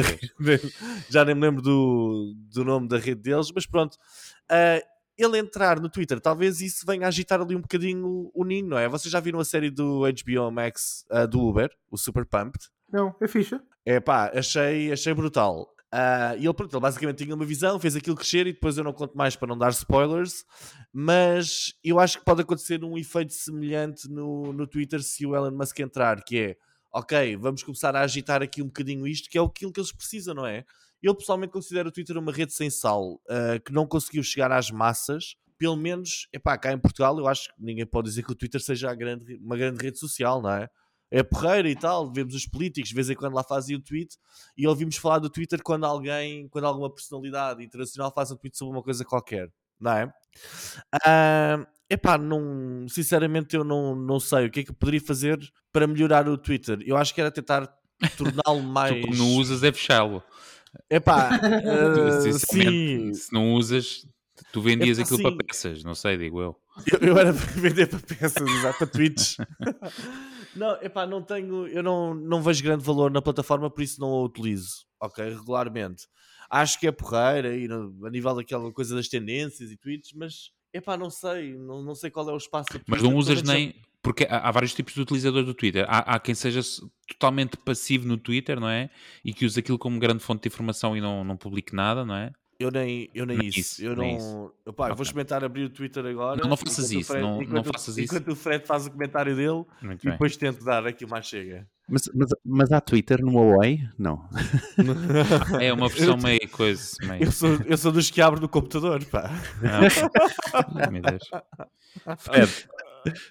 [1.09, 3.95] já nem me lembro do, do nome da rede deles, mas pronto.
[4.51, 4.85] Uh,
[5.17, 8.77] ele entrar no Twitter, talvez isso venha a agitar ali um bocadinho o ninho, não
[8.77, 8.87] é?
[8.87, 12.69] Vocês já viram a série do HBO Max uh, do Uber, o Super Pumped?
[12.91, 13.61] Não, é ficha.
[13.83, 15.67] É pá, achei, achei brutal.
[15.93, 18.83] Uh, e ele, pronto, ele basicamente tinha uma visão, fez aquilo crescer e depois eu
[18.83, 20.43] não conto mais para não dar spoilers,
[20.91, 25.51] mas eu acho que pode acontecer um efeito semelhante no, no Twitter se o Elon
[25.51, 26.57] Musk entrar, que é,
[26.93, 30.35] ok, vamos começar a agitar aqui um bocadinho isto, que é aquilo que eles precisam,
[30.35, 30.65] não é?
[31.01, 34.69] Eu pessoalmente considero o Twitter uma rede sem sal, uh, que não conseguiu chegar às
[34.69, 38.35] massas, pelo menos, epá, cá em Portugal eu acho que ninguém pode dizer que o
[38.35, 40.69] Twitter seja grande, uma grande rede social, não é?
[41.09, 44.17] É porreira e tal, vemos os políticos de vez em quando lá fazem o tweet
[44.57, 48.75] e ouvimos falar do Twitter quando alguém, quando alguma personalidade internacional faz um tweet sobre
[48.75, 50.05] uma coisa qualquer, não é?
[50.95, 55.39] Uh, epá, não, sinceramente eu não, não sei o que é que eu poderia fazer
[55.71, 56.79] para melhorar o Twitter.
[56.85, 57.71] Eu acho que era tentar
[58.17, 59.01] torná-lo mais.
[59.05, 60.21] tu não usas é fechá-lo.
[60.89, 63.13] Epá, uh, sim.
[63.13, 64.05] Se não usas,
[64.51, 65.23] tu vendias Epá, aquilo sim.
[65.23, 66.55] para peças, não sei, digo eu.
[66.91, 69.37] Eu, eu era para vender para peças, exato, para tweets.
[70.57, 74.09] Não, epá, não tenho, eu não, não vejo grande valor na plataforma, por isso não
[74.09, 76.07] a utilizo, ok, regularmente.
[76.49, 80.51] Acho que é porreira e no, a nível daquela coisa das tendências e tweets, mas
[80.73, 82.67] epá, não sei, não, não sei qual é o espaço.
[82.87, 85.85] Mas não usas nem, porque há, há, vários tipos de utilizadores do Twitter.
[85.87, 86.61] Há, há, quem seja
[87.07, 88.89] totalmente passivo no Twitter, não é?
[89.23, 92.15] E que use aquilo como grande fonte de informação e não, não publique nada, não
[92.15, 92.31] é?
[92.59, 93.59] Eu nem, eu nem, nem isso.
[93.59, 93.85] isso.
[93.85, 94.17] Eu nem não.
[94.17, 94.53] Isso.
[94.65, 94.95] Opa, okay.
[94.95, 96.41] Vou experimentar abrir o Twitter agora.
[96.41, 97.11] Não, não faças isso.
[97.11, 98.31] Fred, não, enquanto, não faças enquanto isso.
[98.31, 100.11] o Fred faz o comentário dele Muito e bem.
[100.13, 101.67] depois tento dar aqui mais chega.
[101.87, 103.87] Mas, mas, mas há Twitter no Huawei?
[103.97, 104.27] Não.
[105.61, 106.97] é uma versão meio coisa.
[107.01, 107.25] Meio...
[107.25, 109.29] Eu, sou, eu sou dos que abro no computador, pá.
[109.63, 111.29] Ah, meu Deus.
[112.17, 112.67] Fred,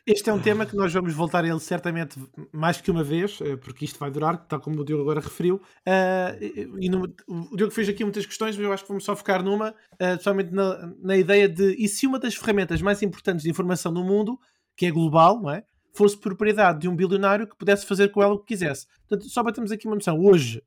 [0.06, 2.18] este é um tema que nós vamos voltar a ele certamente
[2.52, 5.56] mais que uma vez, eh, porque isto vai durar, tal como o Diogo agora referiu.
[5.56, 9.14] Uh, e no, o Diogo fez aqui muitas questões, mas eu acho que vamos só
[9.14, 13.50] focar numa, uh, na, na ideia de e se uma das ferramentas mais importantes de
[13.50, 14.38] informação no mundo,
[14.76, 15.64] que é global, não é?
[15.94, 18.86] fosse propriedade de um bilionário que pudesse fazer com ela o que quisesse.
[19.08, 20.62] Portanto, só para termos aqui uma noção, hoje,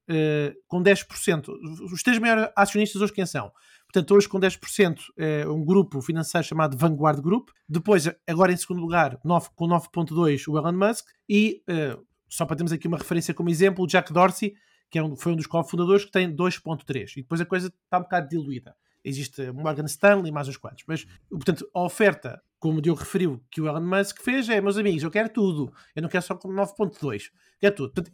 [0.68, 1.46] com 10%,
[1.94, 3.52] os três maiores acionistas hoje quem são?
[3.92, 7.50] Portanto, hoje com 10% é um grupo financeiro chamado Vanguard Group.
[7.68, 11.06] Depois, agora em segundo lugar, 9, com 9.2% o Elon Musk.
[11.28, 14.54] E, uh, só para termos aqui uma referência como exemplo, o Jack Dorsey,
[14.92, 17.14] que é um, foi um dos cofundadores, que tem 2.3%.
[17.18, 18.76] E depois a coisa está um bocado diluída.
[19.04, 20.84] existe Morgan Stanley, mais uns quantos.
[20.88, 24.78] Mas, portanto, a oferta, como o Diogo referiu, que o Elon Musk fez é, meus
[24.78, 25.72] amigos, eu quero tudo.
[25.96, 27.32] Eu não quero só com 9.2.
[27.60, 27.94] Quero tudo.
[27.94, 28.12] Portanto,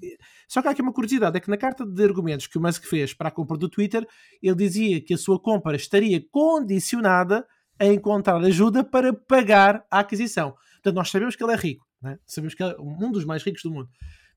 [0.47, 2.83] só que há aqui uma curiosidade, é que na carta de argumentos que o Musk
[2.85, 4.07] fez para a compra do Twitter,
[4.41, 7.45] ele dizia que a sua compra estaria condicionada
[7.79, 10.55] a encontrar ajuda para pagar a aquisição.
[10.75, 11.85] Portanto, nós sabemos que ele é rico.
[12.01, 12.17] Né?
[12.25, 13.89] Sabemos que é um dos mais ricos do mundo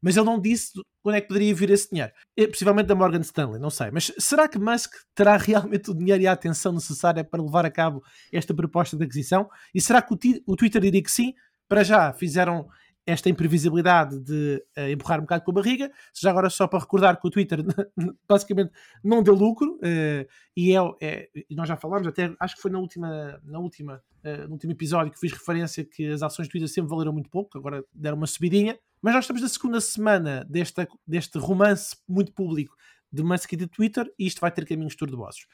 [0.03, 2.13] mas ele não disse quando é que poderia vir esse dinheiro.
[2.37, 3.91] É, possivelmente da Morgan Stanley, não sei.
[3.91, 7.71] Mas será que Musk terá realmente o dinheiro e a atenção necessária para levar a
[7.71, 9.49] cabo esta proposta de aquisição?
[9.75, 11.35] E será que o, o Twitter diria que sim?
[11.69, 12.69] Para já fizeram
[13.09, 15.91] esta imprevisibilidade de uh, empurrar um bocado com a barriga.
[16.15, 17.61] Já agora, só para recordar que o Twitter
[18.29, 18.71] basicamente
[19.03, 22.79] não deu lucro, uh, e é, é, nós já falámos, até acho que foi na
[22.79, 26.69] última, na última, uh, no último episódio que fiz referência que as ações do Twitter
[26.69, 28.79] sempre valeram muito pouco, agora deram uma subidinha.
[29.01, 32.77] Mas nós estamos na segunda semana desta, deste romance muito público
[33.11, 35.47] de Musk e de Twitter, e isto vai ter caminhos tortuosos.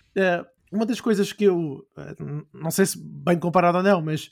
[0.72, 1.86] uma das coisas que eu,
[2.52, 4.28] não sei se bem comparado ou não, mas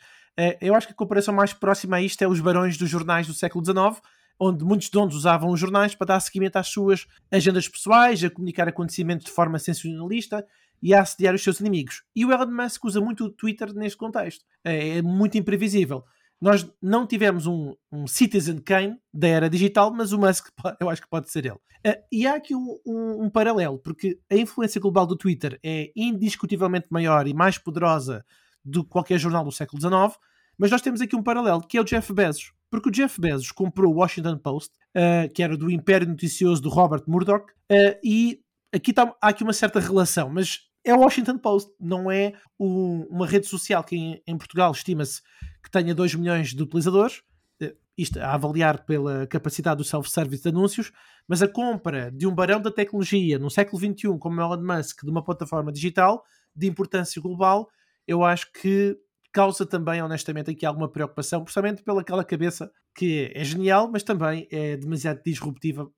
[0.60, 3.34] eu acho que a comparação mais próxima a isto é os barões dos jornais do
[3.34, 4.00] século XIX,
[4.38, 8.68] onde muitos donos usavam os jornais para dar seguimento às suas agendas pessoais, a comunicar
[8.68, 10.44] acontecimentos de forma sensacionalista
[10.82, 12.02] e a assediar os seus inimigos.
[12.14, 14.44] E o Elon Musk usa muito o Twitter neste contexto.
[14.64, 16.04] É, é muito imprevisível.
[16.40, 20.48] Nós não tivemos um, um, Citizen Kane da era digital, mas o Musk
[20.80, 21.54] eu acho que pode ser ele.
[21.86, 25.92] Uh, e há aqui um, um, um, paralelo, porque a influência global do Twitter é
[25.94, 28.24] indiscutivelmente maior e mais poderosa
[28.70, 30.18] que qualquer jornal do século XIX,
[30.58, 32.52] mas nós temos aqui um paralelo, que é o Jeff Bezos.
[32.70, 36.68] Porque o Jeff Bezos comprou o Washington Post, uh, que era do império noticioso do
[36.68, 38.40] Robert Murdoch, uh, e
[38.72, 43.06] aqui tá, há aqui uma certa relação, mas é o Washington Post, não é o,
[43.10, 45.20] uma rede social que em, em Portugal estima-se
[45.62, 47.22] que tenha 2 milhões de utilizadores,
[47.62, 50.92] uh, isto a avaliar pela capacidade do self-service de anúncios,
[51.28, 55.10] mas a compra de um barão da tecnologia no século XXI, como Elon Musk, de
[55.10, 57.68] uma plataforma digital de importância global,
[58.06, 58.96] eu acho que
[59.32, 64.76] causa também, honestamente, aqui alguma preocupação, precisamente pelaquela cabeça que é genial, mas também é
[64.76, 65.90] demasiado disruptiva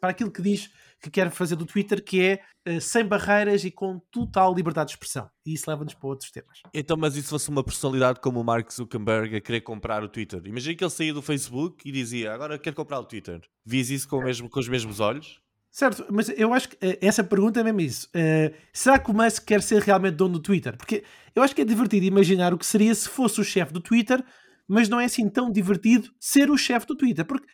[0.00, 3.70] para aquilo que diz que quer fazer do Twitter, que é uh, sem barreiras e
[3.70, 5.28] com total liberdade de expressão.
[5.46, 6.60] E isso leva-nos para outros temas.
[6.72, 10.08] Então, mas e se fosse uma personalidade como o Mark Zuckerberg a querer comprar o
[10.08, 10.40] Twitter?
[10.44, 13.40] Imagina que ele saía do Facebook e dizia, agora quero comprar o Twitter.
[13.64, 15.40] Vias isso com, mesmo, com os mesmos olhos?
[15.70, 18.08] Certo, mas eu acho que uh, essa pergunta é mesmo isso.
[18.08, 20.76] Uh, será que o Musk quer ser realmente dono do Twitter?
[20.76, 21.04] Porque
[21.34, 24.24] eu acho que é divertido imaginar o que seria se fosse o chefe do Twitter,
[24.66, 27.24] mas não é assim tão divertido ser o chefe do Twitter.
[27.24, 27.46] Porque,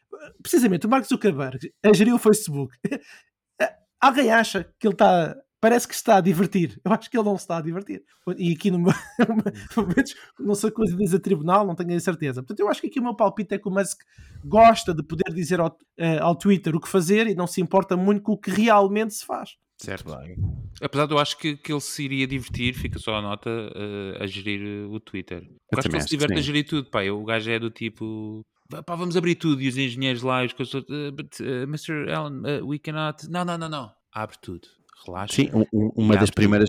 [0.42, 2.74] precisamente, o Mark Zuckerberg a gerir o Facebook,
[4.00, 6.78] alguém acha que ele está parece que está a divertir.
[6.84, 8.02] Eu acho que ele não se está a divertir.
[8.36, 8.92] E aqui no meu,
[10.38, 12.42] não sei coisa diz a tribunal, não tenho a certeza.
[12.42, 14.02] Portanto, eu acho que aqui o meu palpite é que o Musk
[14.44, 17.96] gosta de poder dizer ao, uh, ao Twitter o que fazer e não se importa
[17.96, 19.56] muito com o que realmente se faz.
[19.78, 20.14] Certo.
[20.82, 24.22] Apesar de eu acho que, que ele se iria divertir, fica só a nota, uh,
[24.22, 25.48] a gerir o Twitter.
[25.72, 27.02] Eu acho que ele se diverte a gerir tudo, pá.
[27.04, 28.42] o gajo é do tipo.
[28.84, 30.74] Pá, vamos abrir tudo e os engenheiros lá, os coisas.
[30.74, 32.12] Uh, but, uh, Mr.
[32.12, 33.26] Allen, uh, we cannot.
[33.30, 33.90] Não, não, não, não.
[34.12, 34.68] Abre tudo
[35.06, 35.34] relaxa.
[35.34, 36.68] Sim, um, uma, das primeiras,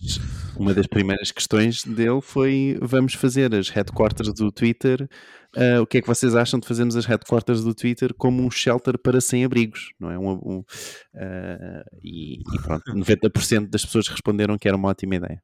[0.58, 5.08] uma das primeiras questões dele foi vamos fazer as headquarters do Twitter.
[5.56, 8.52] Uh, o que é que vocês acham de fazermos as headquarters do Twitter como um
[8.52, 9.94] shelter para sem-abrigos?
[10.00, 10.20] Não é?
[10.20, 15.42] Um, um uh, e, e pronto, 90% das pessoas responderam que era uma ótima ideia.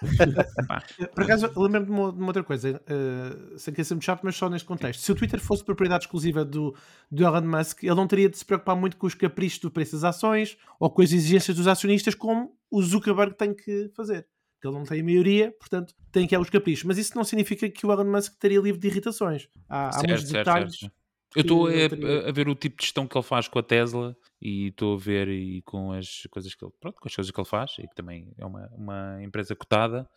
[1.14, 4.20] Por acaso, lembro-me de, uma, de uma outra coisa, uh, sem querer ser muito chato,
[4.22, 5.00] mas só neste contexto.
[5.00, 6.74] Se o Twitter fosse propriedade exclusiva do,
[7.10, 9.92] do Elon Musk, ele não teria de se preocupar muito com os caprichos do preço
[9.92, 14.26] das ações ou com as exigências dos acionistas, como o Zuckerberg tem que fazer.
[14.62, 16.84] Ele não tem a maioria, portanto, tem que ir os caprichos.
[16.84, 19.48] Mas isso não significa que o Elon Musk estaria livre de irritações.
[19.68, 20.78] Há, certo, há muitos certo, detalhes.
[20.78, 20.97] Certo.
[21.36, 24.16] Eu estou a, a, ver o tipo de gestão que ele faz com a Tesla
[24.40, 27.40] e estou a ver e com as coisas que ele, pronto, com as coisas que
[27.40, 30.08] ele faz e que também é uma, uma empresa cotada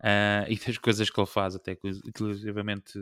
[0.00, 2.98] Uh, e das coisas que ele faz até inclusivamente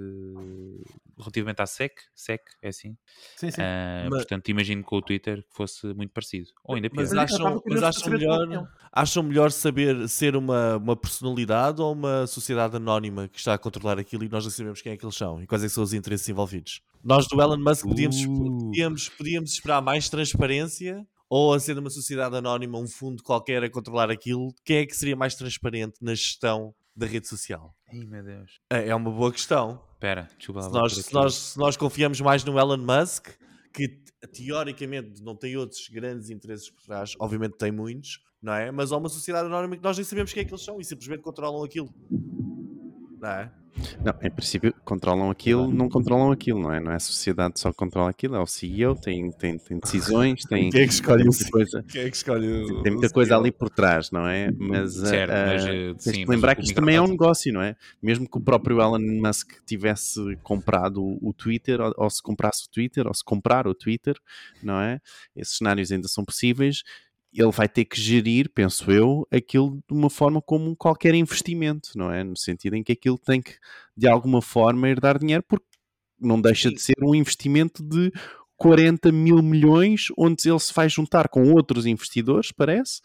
[1.16, 2.96] relativamente à SEC, SEC é assim.
[3.36, 3.60] Sim, sim.
[3.60, 6.48] Uh, mas, portanto, imagino com o Twitter que fosse muito parecido.
[6.64, 7.02] Ou ainda pior.
[7.02, 12.74] Mas acham, mas acham melhor, acham melhor saber ser uma, uma personalidade ou uma sociedade
[12.74, 15.40] anónima que está a controlar aquilo e nós não sabemos quem é que eles são
[15.40, 16.82] e quais é são os interesses envolvidos.
[17.04, 18.58] Nós do Elon Musk podíamos, uh.
[18.58, 23.70] podíamos, podíamos esperar mais transparência ou a ser uma sociedade anónima, um fundo qualquer a
[23.70, 27.74] controlar aquilo, quem é que seria mais transparente na gestão da rede social?
[27.88, 28.60] Ai meu Deus.
[28.70, 29.80] É, é uma boa questão.
[29.94, 33.28] Espera, se nós, se, nós, se nós confiamos mais no Elon Musk,
[33.72, 33.88] que
[34.32, 38.70] teoricamente não tem outros grandes interesses por trás, obviamente tem muitos, não é?
[38.72, 40.84] Mas há uma sociedade anónima que nós nem sabemos quem é que eles são e
[40.84, 41.88] simplesmente controlam aquilo.
[43.20, 43.52] Não é?
[44.04, 46.80] Não, em princípio controlam aquilo, não controlam aquilo, não é?
[46.80, 50.70] Não é a sociedade só controla aquilo, é o CEO, tem, tem, tem decisões, tem,
[50.70, 53.52] Quem é que escolhe tem muita coisa, Quem é que escolhe tem muita coisa ali
[53.52, 54.50] por trás, não é?
[54.58, 57.00] Mas, Certo, ah, mas, ah, eh, tens sim, de mas lembrar que isto também é
[57.00, 57.76] um negócio, não é?
[58.02, 62.66] Mesmo que o próprio Elon Musk tivesse comprado o, o Twitter, ou, ou se comprasse
[62.66, 64.16] o Twitter, ou se comprar o Twitter,
[64.62, 65.00] não é?
[65.36, 66.82] Esses cenários ainda são possíveis.
[67.32, 72.10] Ele vai ter que gerir, penso eu, aquilo de uma forma como qualquer investimento, não
[72.10, 72.24] é?
[72.24, 73.56] No sentido em que aquilo tem que,
[73.96, 75.66] de alguma forma, ir dar dinheiro, porque
[76.18, 78.10] não deixa de ser um investimento de
[78.58, 83.00] 40 mil milhões, onde ele se vai juntar com outros investidores, parece,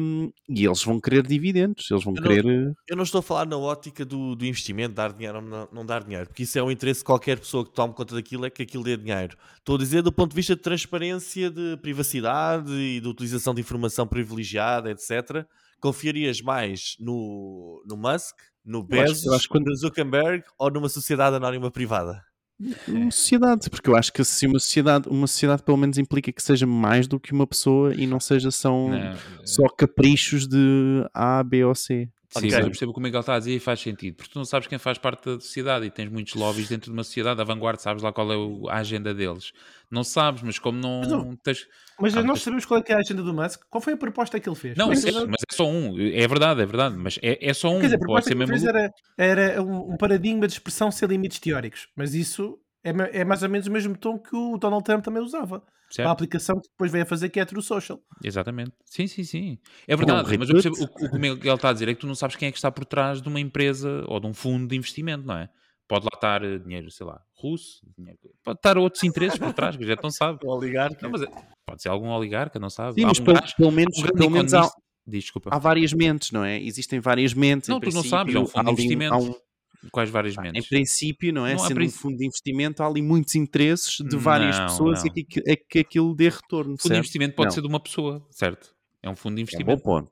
[0.00, 2.72] um, e eles vão querer dividendos, eles vão Eu querer.
[2.88, 5.84] Eu não estou a falar na ótica do, do investimento, dar dinheiro ou não, não
[5.84, 8.50] dar dinheiro, porque isso é o interesse de qualquer pessoa que tome conta daquilo, é
[8.50, 9.36] que aquilo dê dinheiro.
[9.58, 13.60] Estou a dizer do ponto de vista de transparência, de privacidade e de utilização de
[13.60, 15.44] informação privilegiada, etc.
[15.80, 20.44] Confiarias mais no, no Musk, no Eu acho- Bezos, eu acho que quando- no Zuckerberg
[20.56, 22.24] ou numa sociedade anónima privada?
[22.88, 26.42] Uma sociedade, porque eu acho que se uma sociedade, uma sociedade pelo menos implica que
[26.42, 29.14] seja mais do que uma pessoa e não seja só, Não,
[29.44, 32.08] só caprichos de A, B ou C.
[32.30, 32.50] Sim, Ok.
[32.50, 34.38] mas eu percebo o que o Miguel está a dizer e faz sentido, porque tu
[34.38, 37.40] não sabes quem faz parte da sociedade e tens muitos lobbies dentro de uma sociedade,
[37.40, 38.36] a vanguarda, sabes lá qual é
[38.72, 39.52] a agenda deles.
[39.90, 41.66] Não sabes, mas como não, Mas não- tens.
[42.00, 43.62] Mas Ah, nós mas- sabemos qual é, que é a agenda do Musk.
[43.70, 44.76] Qual foi a proposta que ele fez?
[44.76, 45.98] Não, Qual é é que mas é só um.
[45.98, 47.76] É verdade, é verdade, mas é, é só um.
[47.80, 51.08] Quer dizer, a proposta que ele fez era, era um, um paradigma de expressão sem
[51.08, 51.88] limites teóricos.
[51.96, 52.58] Mas isso
[52.90, 55.60] é, é mais ou menos o mesmo tom que o Donald Trump também usava.
[55.60, 56.10] Para a Certo?
[56.10, 58.00] aplicação que depois veio a fazer, que é a True Social.
[58.24, 58.72] Exatamente.
[58.84, 59.58] Sim, sim, sim.
[59.86, 62.06] É verdade, um mas percebo, o, o que Miguel está a dizer é que tu
[62.08, 64.66] não sabes quem é que está por trás de uma empresa ou de um fundo
[64.66, 65.48] de investimento, não é?
[65.88, 69.76] Pode lá estar eh, dinheiro, sei lá, russo, dinheiro- pode estar outros interesses por trás,
[69.76, 70.40] que a gente não sabe.
[70.44, 70.98] O oligarca.
[71.00, 71.28] Não, mas é-
[71.64, 72.94] pode ser algum oligarca, não sabe?
[72.94, 74.68] Sim, Há mas um pelo, gajo- pelo menos, um pelo menos há,
[75.06, 75.50] Diz, Desculpa.
[75.54, 76.60] há várias mentes, não é?
[76.60, 77.68] Existem várias mentes.
[77.68, 79.40] Não, em tu não sabes, é um fundo de investimento.
[79.90, 80.68] Quais várias Em mentes?
[80.68, 81.52] princípio, não é?
[81.52, 85.12] Não Sendo um fundo de investimento, há ali muitos interesses de várias Não, pessoas não.
[85.16, 86.70] e que, é que aquilo dê retorno.
[86.72, 86.98] fundo de certo?
[86.98, 87.54] investimento pode Não.
[87.54, 88.74] ser de uma pessoa, certo?
[89.02, 89.82] É um fundo de É um bom investimento.
[89.82, 90.08] ponto.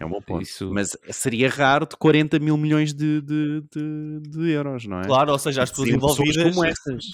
[0.00, 0.42] É um bom ponto.
[0.42, 5.04] Isso- Mas seria raro de 40 mil milhões de, de, de, de euros, não é?
[5.06, 6.54] Claro, ou seja, as pessoas Seriam envolvidas.
[6.54, 7.04] como essas,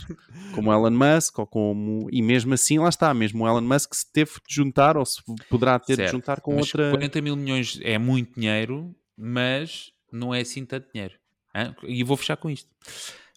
[0.54, 2.08] como Elon Musk, ou como.
[2.10, 5.20] E mesmo assim, lá está, mesmo o Elon Musk se teve de juntar, ou se
[5.50, 6.06] poderá ter Certo.
[6.08, 6.90] de juntar com Mas outra.
[6.90, 11.14] 40 mil milhões é muito dinheiro, mas não é assim tanto dinheiro.
[11.54, 11.74] Hã?
[11.84, 12.68] E vou fechar com isto.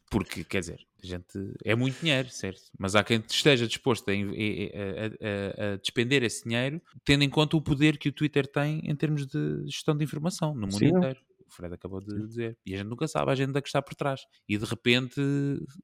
[0.10, 1.28] Porque, quer dizer, a gente
[1.64, 2.62] é muito dinheiro, certo?
[2.78, 7.30] Mas há quem esteja disposto a, a- a- a- a despender esse dinheiro, tendo em
[7.30, 10.78] conta o poder que o Twitter tem em termos de gestão de informação no mundo
[10.78, 10.88] Sim.
[10.90, 11.20] inteiro.
[11.48, 12.58] O Fred acabou de dizer.
[12.66, 14.22] E a gente nunca sabe a agenda que está por trás.
[14.48, 15.22] E de repente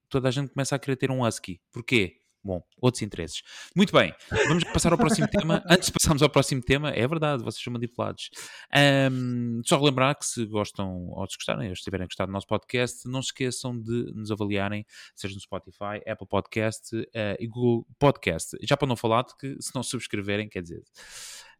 [0.09, 1.59] toda a gente começa a querer ter um husky.
[1.71, 2.20] Porquê?
[2.43, 3.43] Bom, outros interesses.
[3.75, 4.13] Muito bem,
[4.47, 5.63] vamos passar ao próximo tema.
[5.69, 8.29] Antes de passarmos ao próximo tema, é verdade, vocês são manipulados.
[8.73, 12.47] Ahm, só relembrar que se gostam ou se gostarem, ou estiverem a gostar do nosso
[12.47, 14.83] podcast, não se esqueçam de nos avaliarem,
[15.15, 18.57] seja no Spotify, Apple Podcast eh, e Google Podcast.
[18.63, 20.81] Já para não falar de que se não subscreverem, quer dizer,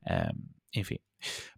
[0.08, 0.36] ahm,
[0.76, 0.98] enfim.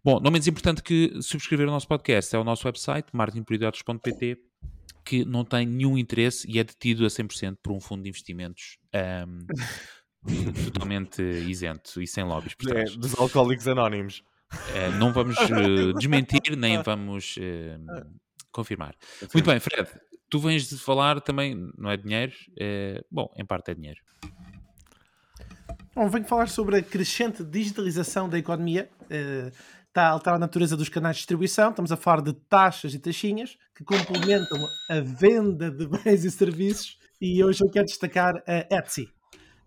[0.04, 4.36] Bom, não menos importante que subscrever o nosso podcast é o nosso website, martinperidiotas.pt,
[5.04, 8.78] que não tem nenhum interesse e é detido a 100% por um fundo de investimentos
[8.92, 9.46] ahm,
[10.72, 14.22] totalmente isento e sem lobbies por É, dos alcoólicos anónimos.
[14.74, 17.76] Eh, não vamos eh, desmentir, nem vamos eh,
[18.50, 18.94] confirmar.
[19.32, 19.88] Muito bem, Fred,
[20.30, 22.32] tu vens de falar também, não é dinheiro?
[22.58, 24.00] Eh, bom, em parte é dinheiro.
[25.94, 28.90] Bom, venho falar sobre a crescente digitalização da economia.
[29.94, 31.70] Está a alterar a natureza dos canais de distribuição.
[31.70, 34.58] Estamos a falar de taxas e taxinhas que complementam
[34.90, 36.98] a venda de bens e serviços.
[37.20, 39.08] E hoje eu quero destacar a Etsy.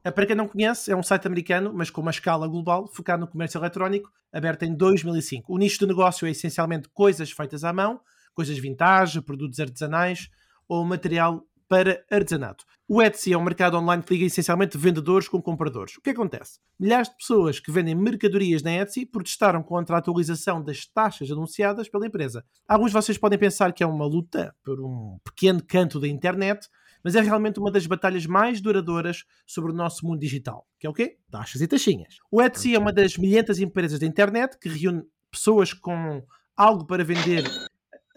[0.03, 3.21] Eh, Para quem não conhece, é um site americano, mas com uma escala global, focado
[3.21, 5.45] no comércio eletrónico, aberto em 2005.
[5.47, 8.01] O nicho de negócio é essencialmente coisas feitas à mão,
[8.33, 10.29] coisas vintage, produtos artesanais
[10.67, 12.65] ou material para artesanato.
[12.87, 15.97] O Etsy é um mercado online que liga essencialmente vendedores com compradores.
[15.97, 16.59] O que acontece?
[16.79, 21.89] Milhares de pessoas que vendem mercadorias na Etsy protestaram contra a atualização das taxas anunciadas
[21.89, 22.45] pela empresa.
[22.67, 26.69] Alguns de vocês podem pensar que é uma luta por um pequeno canto da internet,
[27.03, 30.89] mas é realmente uma das batalhas mais duradouras sobre o nosso mundo digital, que é
[30.89, 31.17] o quê?
[31.29, 32.17] Taxas e taxinhas.
[32.31, 36.23] O Etsy é uma das milhentas empresas da internet que reúne pessoas com
[36.55, 37.43] algo para vender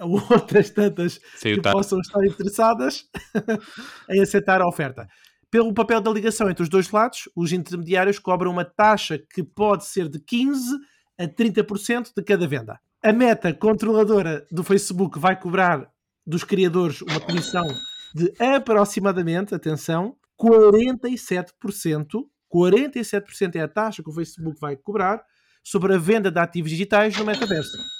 [0.00, 3.04] outras tantas Saiu que possam estar interessadas
[4.08, 5.08] em aceitar a oferta.
[5.50, 9.84] Pelo papel da ligação entre os dois lados, os intermediários cobram uma taxa que pode
[9.84, 10.78] ser de 15%
[11.18, 12.78] a 30% de cada venda.
[13.02, 15.90] A meta controladora do Facebook vai cobrar
[16.26, 17.66] dos criadores uma comissão
[18.14, 22.24] de aproximadamente, atenção, 47%.
[22.52, 25.22] 47% é a taxa que o Facebook vai cobrar
[25.62, 27.99] sobre a venda de ativos digitais no metaverso.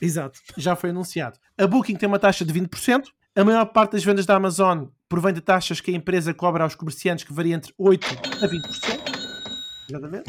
[0.00, 1.38] Exato, já foi anunciado.
[1.56, 3.04] A Booking tem uma taxa de 20%.
[3.36, 6.74] A maior parte das vendas da Amazon provém de taxas que a empresa cobra aos
[6.74, 9.18] comerciantes que varia entre 8% a 20%.
[9.88, 10.24] Exatamente.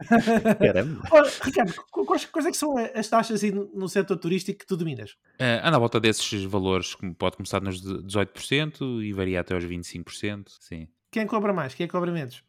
[0.58, 1.02] Caramba.
[1.10, 4.66] Ora, Ricardo, quais, quais é que são as taxas aí no, no setor turístico que
[4.66, 5.10] tu dominas?
[5.40, 9.64] Uh, anda à volta desses valores, como pode começar nos 18% e varia até aos
[9.64, 10.46] 25%.
[10.60, 10.88] Sim.
[11.10, 11.74] Quem cobra mais?
[11.74, 12.42] Quem cobra menos?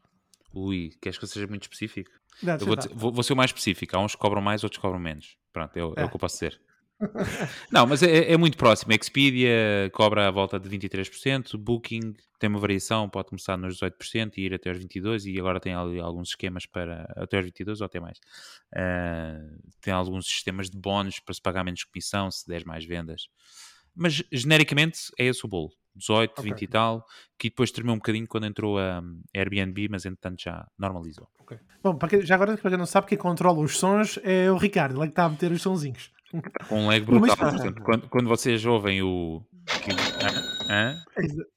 [0.58, 2.10] Ui, queres que eu seja muito específico?
[2.42, 3.96] Não, Eu vou, dizer- vou- vou ser o mais específico.
[3.96, 5.36] Há uns que cobram mais, outros cobram menos.
[5.52, 6.08] Pronto, é, o- é o Ah.
[6.08, 6.60] que eu posso dizer.
[7.70, 8.92] Não, mas é, é muito próximo.
[8.92, 14.42] Expedia cobra à volta de 23%, Booking tem uma variação, pode começar nos 18% e
[14.46, 17.86] ir até aos 22% e agora tem ali alguns esquemas para até aos 22% ou
[17.86, 18.18] até mais.
[18.74, 19.40] Ah,
[19.80, 23.28] tem alguns sistemas de bónus para se pagar menos comissão se der mais vendas.
[23.94, 25.70] Mas genericamente é esse o bolo.
[25.98, 26.44] 18, Ok.
[26.44, 27.04] 20 e tal,
[27.38, 31.28] que depois tremeu um bocadinho quando entrou a um, Airbnb, mas entretanto já normalizou.
[31.82, 34.56] Bom, para quem- já agora, para quem não sabe, quem controla os sons é o
[34.56, 36.10] Ricardo, ele é que está a meter os sonzinhos.
[36.68, 37.36] Com um lag brutal.
[37.36, 39.42] Portanto, quando, quando vocês ouvem o.
[40.68, 40.94] hã?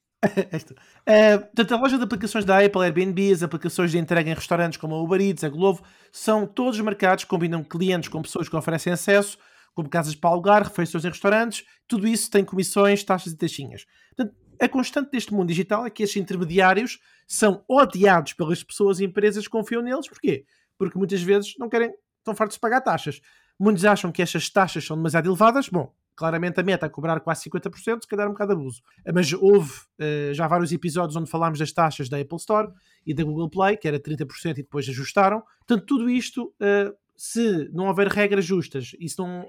[1.03, 4.77] Eh, portanto, a loja de aplicações da Apple, Airbnb, as aplicações de entrega em restaurantes
[4.77, 8.55] como a Uber Eats, a Glovo, são todos mercados que combinam clientes com pessoas que
[8.55, 9.35] oferecem acesso,
[9.73, 13.85] como casas para alugar, refeições em restaurantes, tudo isso tem comissões, taxas e taxinhas.
[14.15, 19.05] Portanto, a constante deste mundo digital é que estes intermediários são odiados pelas pessoas e
[19.05, 20.07] empresas que confiam neles.
[20.07, 20.45] Porquê?
[20.77, 23.21] Porque muitas vezes não querem, estão fartos de pagar taxas.
[23.57, 25.67] Muitos acham que estas taxas são demasiado elevadas.
[25.67, 28.81] Bom, claramente a meta é cobrar quase 50%, se calhar um bocado abuso.
[29.13, 32.71] Mas houve eh, já vários episódios onde falámos das taxas da Apple Store
[33.05, 35.41] e da Google Play, que era 30% e depois ajustaram.
[35.65, 39.45] Portanto, tudo isto, eh, se não houver regras justas e se não,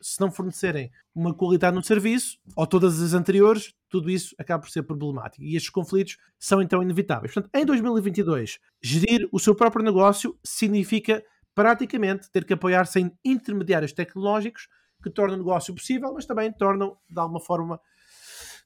[0.00, 4.70] se não fornecerem uma qualidade no serviço, ou todas as anteriores, tudo isso acaba por
[4.70, 5.44] ser problemático.
[5.44, 7.34] E estes conflitos são então inevitáveis.
[7.34, 11.22] Portanto, em 2022, gerir o seu próprio negócio significa
[11.54, 14.66] praticamente ter que apoiar-se em intermediários tecnológicos
[15.02, 17.78] que tornam o negócio possível, mas também tornam, de alguma forma,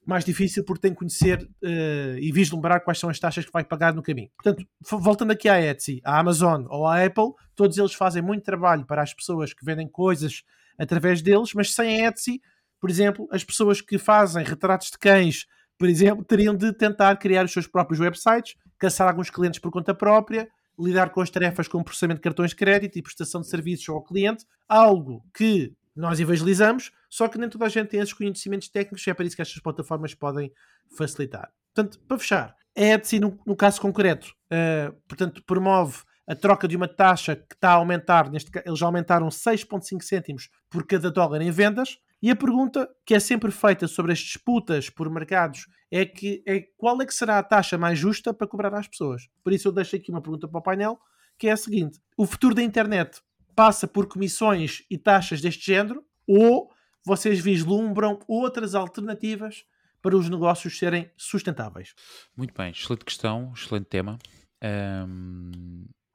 [0.07, 3.63] mais difícil porque tem que conhecer eh, e vislumbrar quais são as taxas que vai
[3.63, 4.29] pagar no caminho.
[4.41, 8.85] Portanto, voltando aqui à Etsy, à Amazon ou à Apple, todos eles fazem muito trabalho
[8.85, 10.43] para as pessoas que vendem coisas
[10.79, 12.41] através deles, mas sem a Etsy,
[12.79, 15.45] por exemplo, as pessoas que fazem retratos de cães,
[15.77, 19.93] por exemplo, teriam de tentar criar os seus próprios websites, caçar alguns clientes por conta
[19.93, 20.47] própria,
[20.79, 24.01] lidar com as tarefas como processamento de cartões de crédito e prestação de serviços ao
[24.01, 29.05] cliente, algo que nós evangelizamos, só que nem toda a gente tem esses conhecimentos técnicos
[29.05, 30.51] e é para isso que estas plataformas podem
[30.95, 31.51] facilitar.
[31.73, 36.75] Portanto, para fechar, a Etsy, no, no caso concreto, eh, portanto, promove a troca de
[36.75, 41.41] uma taxa que está a aumentar, neste eles já aumentaram 6,5 cêntimos por cada dólar
[41.41, 46.05] em vendas, e a pergunta que é sempre feita sobre as disputas por mercados é
[46.05, 49.29] que é qual é que será a taxa mais justa para cobrar às pessoas.
[49.43, 50.99] Por isso eu deixo aqui uma pergunta para o painel,
[51.37, 53.21] que é a seguinte: o futuro da internet
[53.57, 56.71] passa por comissões e taxas deste género ou
[57.03, 59.65] vocês vislumbram outras alternativas
[59.99, 61.95] para os negócios serem sustentáveis?
[62.35, 64.19] Muito bem, excelente questão, excelente tema,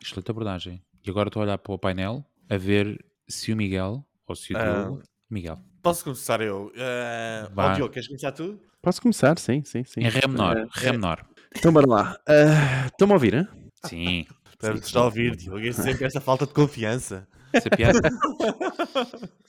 [0.01, 0.81] excelente abordagem.
[1.05, 4.53] E agora estou a olhar para o painel a ver se o Miguel ou se
[4.55, 4.63] o Ah.
[4.85, 5.03] Diogo.
[5.29, 6.71] Miguel, Posso começar eu?
[6.77, 8.57] Uh, Diogo, queres começar tu?
[8.81, 9.37] Posso começar?
[9.37, 10.01] Sim, sim, sim.
[10.01, 10.57] em Ré menor.
[10.59, 11.27] Eh, Ré menor.
[11.57, 12.17] Então, bora lá.
[12.29, 13.49] Ah, Estão-me a ouvir, hein?
[13.87, 14.27] Sim.
[14.63, 15.67] Espero que a ouvir, Diogo.
[15.67, 17.27] É sempre esta falta de confiança.
[17.53, 18.01] Essa piada.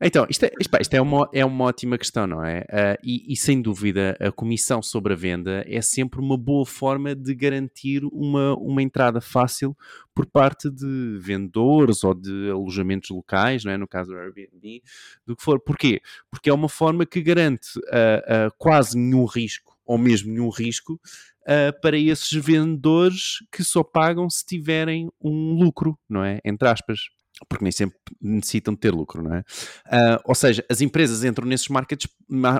[0.00, 2.64] Então, isto é, isto, pá, isto é, uma, é uma ótima questão, não é?
[2.70, 7.14] Ah, e, e, sem dúvida, a comissão sobre a venda é sempre uma boa forma
[7.14, 9.76] de garantir uma, uma entrada fácil
[10.14, 13.76] por parte de vendedores ou de alojamentos locais, não é?
[13.76, 14.82] No caso do Airbnb,
[15.26, 15.60] do que for.
[15.60, 16.00] Porquê?
[16.30, 20.98] Porque é uma forma que garante ah, ah, quase nenhum risco, ou mesmo nenhum risco,
[21.46, 26.40] ah, para esses vendedores que só pagam se tiverem um lucro, não é?
[26.44, 26.98] Entre aspas
[27.48, 29.40] porque nem sempre necessitam de ter lucro, não é?
[29.40, 31.68] Uh, ou seja, as empresas entram nesses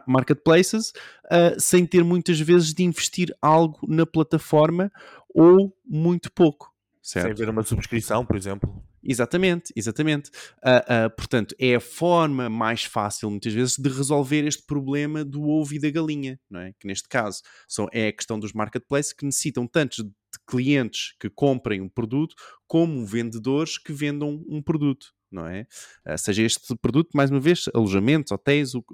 [0.07, 0.91] marketplaces
[1.27, 4.93] uh, sem ter muitas vezes de investir algo na plataforma
[5.35, 6.71] ou muito pouco,
[7.03, 7.39] Sem certo?
[7.39, 8.83] ver uma subscrição, por exemplo.
[9.09, 10.31] Exatamente, exatamente.
[10.59, 15.49] Uh, uh, portanto, é a forma mais fácil, muitas vezes, de resolver este problema do
[15.49, 16.73] ovo e da galinha, não é?
[16.81, 20.11] Que neste caso são, é a questão dos marketplaces que necessitam tanto de
[20.47, 22.35] clientes que comprem um produto,
[22.67, 25.67] como vendedores que vendam um produto, não é?
[26.05, 28.85] Uh, seja este produto, mais uma vez, alojamentos, hotéis ou,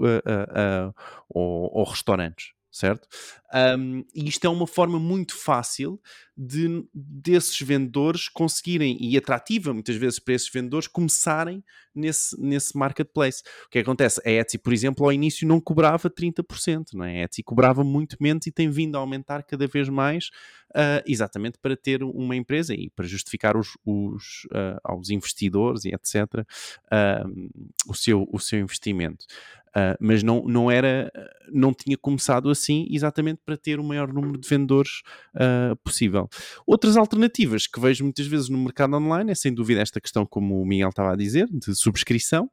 [1.30, 2.52] ou restaurantes.
[2.74, 3.06] Certo?
[3.54, 6.00] Um, e isto é uma forma muito fácil
[6.34, 11.62] de desses vendedores conseguirem, e atrativa muitas vezes para esses vendedores, começarem
[11.94, 13.42] nesse, nesse marketplace.
[13.66, 14.20] O que acontece?
[14.24, 17.20] A Etsy, por exemplo, ao início não cobrava 30%, não é?
[17.20, 20.30] A Etsy cobrava muito menos e tem vindo a aumentar cada vez mais,
[20.70, 25.90] uh, exatamente para ter uma empresa e para justificar os, os uh, aos investidores e
[25.90, 26.46] etc.
[26.90, 27.50] Uh,
[27.86, 29.26] o, seu, o seu investimento.
[29.70, 31.10] Uh, mas não, não era,
[31.50, 35.02] não tinha começado assim exatamente para ter o maior número de vendedores
[35.34, 36.28] uh, possível.
[36.66, 40.60] Outras alternativas que vejo muitas vezes no mercado online é sem dúvida esta questão, como
[40.60, 42.50] o Miguel estava a dizer, de subscrição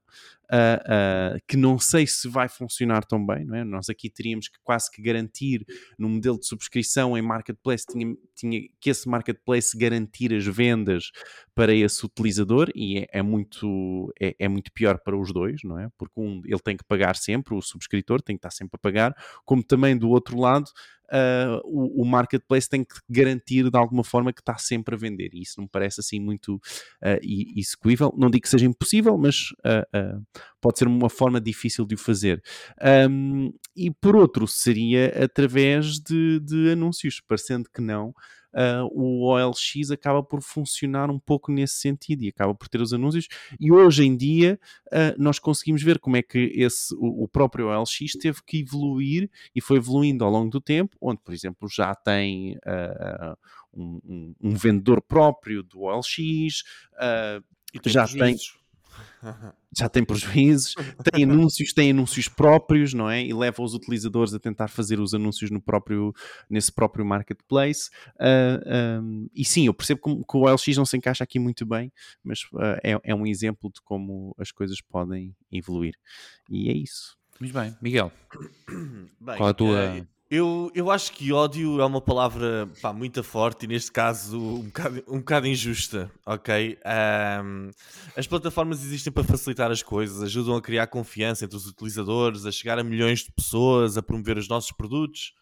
[0.52, 3.64] uh, uh, que não sei se vai funcionar tão bem, não é?
[3.64, 5.66] Nós aqui teríamos que quase que garantir
[5.97, 11.12] no modelo de subscrição em marketplace, tinha, tinha que esse marketplace garantir as vendas
[11.54, 15.80] para esse utilizador e é, é muito, é, é, muito pior para os dois, não
[15.80, 15.88] é?
[15.97, 19.16] Porque um, ele tem que pagar sempre, o subscritor tem que estar sempre a pagar,
[19.45, 20.70] como também do outro lado
[21.12, 25.30] uh, o, o, marketplace tem que garantir de alguma forma que está sempre a vender.
[25.34, 27.20] E isso não me parece assim muito uh,
[27.55, 28.14] execuível.
[28.18, 30.26] Não digo que seja impossível, mas uh,
[30.62, 32.41] pode ser uma forma difícil de o fazer.
[33.10, 38.14] Um, e por outro, seria através de, de anúncios, parecendo que não
[38.54, 42.93] uh, o OLX acaba por funcionar um pouco nesse sentido e acaba por ter os
[42.93, 43.28] anúncios.
[43.60, 47.68] E hoje em dia uh, nós conseguimos ver como é que esse, o, o, próprio
[47.68, 51.93] OLX teve que evoluir e foi evoluindo ao longo do tempo, onde, por exemplo, já
[51.95, 53.38] tem uh,
[53.74, 56.64] um, um, um, vendedor próprio do OLX,
[57.86, 58.36] já tem
[59.76, 60.76] já tem prejuízos,
[61.12, 63.24] tem anúncios, tem anúncios próprios, não é?
[63.24, 66.14] E leva os utilizadores a tentar fazer os anúncios no próprio,
[66.50, 67.89] nesse próprio marketplace.
[68.16, 71.39] Uh, ah, um, e sim, eu percebo que, que, o OLX não se encaixa aqui
[71.39, 71.91] muito bem,
[72.24, 75.95] mas uh, é, é um exemplo de como as coisas podem evoluir.
[76.50, 77.18] E é isso.
[77.39, 78.12] Muito bem, Miguel.
[79.20, 79.80] Bem, qual a tua.
[79.80, 84.38] É eu, eu acho que ódio é uma palavra pá, muito forte e neste caso
[84.38, 86.77] um bocado, um bocado injusta, ok?
[87.43, 87.71] Um,
[88.15, 92.51] as plataformas existem para facilitar as coisas, ajudam a criar confiança entre os utilizadores, a
[92.51, 95.34] chegar a milhões de pessoas, a promover os nossos produtos,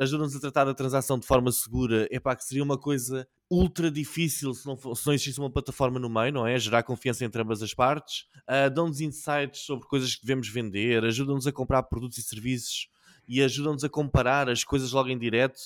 [0.00, 2.08] ajudam-nos a tratar a transação de forma segura.
[2.10, 6.00] É pá, que seria uma coisa ultra difícil se não, se não existisse uma plataforma
[6.00, 6.58] no meio, não é?
[6.58, 11.46] Gerar confiança entre ambas as partes, uh, dão-nos insights sobre coisas que devemos vender, ajudam-nos
[11.46, 12.88] a comprar produtos e serviços
[13.28, 15.58] e ajudam-nos a comparar as coisas logo em direto.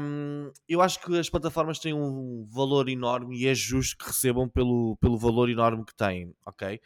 [0.00, 4.48] Um, eu acho que as plataformas têm um valor enorme e é justo que recebam
[4.48, 6.80] pelo, pelo valor enorme que têm, ok?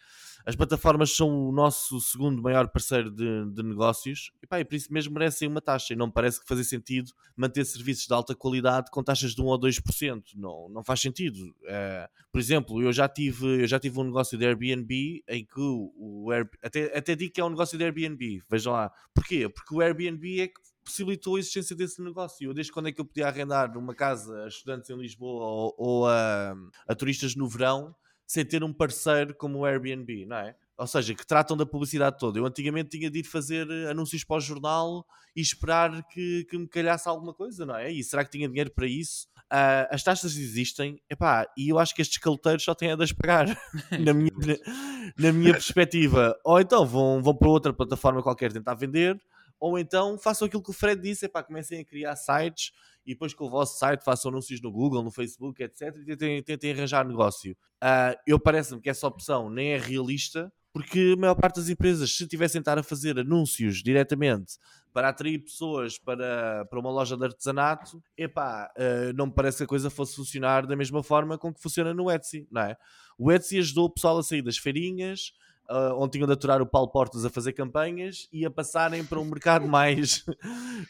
[0.45, 4.75] As plataformas são o nosso segundo maior parceiro de, de negócios e, pá, e por
[4.75, 5.93] isso mesmo merecem uma taxa.
[5.93, 9.41] E não me parece que fazer sentido manter serviços de alta qualidade com taxas de
[9.41, 10.23] 1 ou 2%.
[10.37, 11.39] Não, não faz sentido.
[11.63, 15.61] Uh, por exemplo, eu já, tive, eu já tive um negócio de Airbnb em que
[15.61, 16.29] o, o
[16.63, 18.43] até, até digo que é um negócio de Airbnb.
[18.51, 18.91] Vejam lá.
[19.15, 19.49] Porquê?
[19.49, 22.49] Porque o Airbnb é que possibilitou a existência desse negócio.
[22.49, 25.75] Eu, desde quando é que eu podia arrendar uma casa a estudantes em Lisboa ou,
[25.79, 26.55] ou a,
[26.87, 27.95] a turistas no verão
[28.33, 30.57] sem ter um parceiro como o Airbnb, não é?
[30.79, 32.39] Ou seja, que tratam da publicidade toda.
[32.39, 35.07] Eu antigamente tinha de ir fazer eh, anúncios para o jornal
[35.37, 37.93] e esperar que, que me calhasse alguma coisa, não é?
[37.93, 39.27] E será que tinha dinheiro para isso?
[39.53, 43.15] Uh, as taxas existem, epá, e eu acho que estes caloteiros só têm a de
[43.15, 43.47] pagar,
[44.01, 46.35] na, minha, na, na minha perspectiva.
[46.43, 49.21] Ou então vão, vão para outra plataforma qualquer tentar vender,
[49.61, 52.73] ou então façam aquilo que o Fred disse, epá, comecem a criar sites
[53.07, 55.97] e depois com o vosso site façam anúncios no Google, no Facebook, etc.
[55.97, 57.53] E tentem, tentem arranjar negócio.
[57.83, 62.17] Uh, eu parece-me que essa opção nem é realista, porque a maior parte das empresas,
[62.17, 64.55] se tivessem estar a fazer anúncios diretamente
[64.93, 69.65] para atrair pessoas para, para uma loja de artesanato, epá, uh, não me parece que
[69.65, 72.77] a coisa fosse funcionar da mesma forma com que funciona no Etsy, não é?
[73.19, 75.33] O Etsy ajudou o pessoal a sair das feirinhas,
[75.71, 79.21] uh, onde tinham de aturar o Paulo Portas a fazer campanhas e a passarem para
[79.21, 80.25] um mercado mais,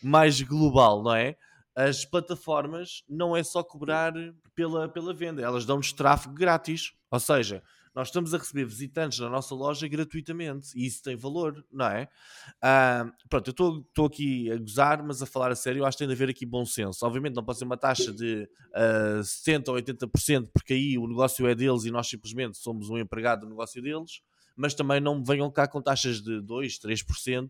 [0.02, 1.36] mais global, não é?
[1.74, 4.12] As plataformas não é só cobrar
[4.54, 6.92] pela, pela venda, elas dão-nos tráfego grátis.
[7.10, 7.62] Ou seja,
[7.94, 12.08] nós estamos a receber visitantes na nossa loja gratuitamente e isso tem valor, não é?
[13.28, 16.08] Pronto, eu estou aqui a gozar, mas a falar a sério, eu acho que tem
[16.08, 17.04] de haver aqui bom senso.
[17.04, 21.06] Obviamente não pode ser uma taxa de uh, ah, 70% ou 80%, porque aí o
[21.06, 24.22] negócio é deles e nós simplesmente somos um empregado do negócio deles,
[24.56, 27.48] mas também não venham cá com taxas de 2%, 3%,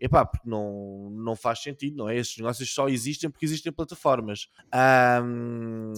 [0.00, 2.16] epá, porque não, não faz sentido, não é?
[2.16, 4.48] Estes negócios só existem porque existem plataformas.
[5.22, 5.92] Um,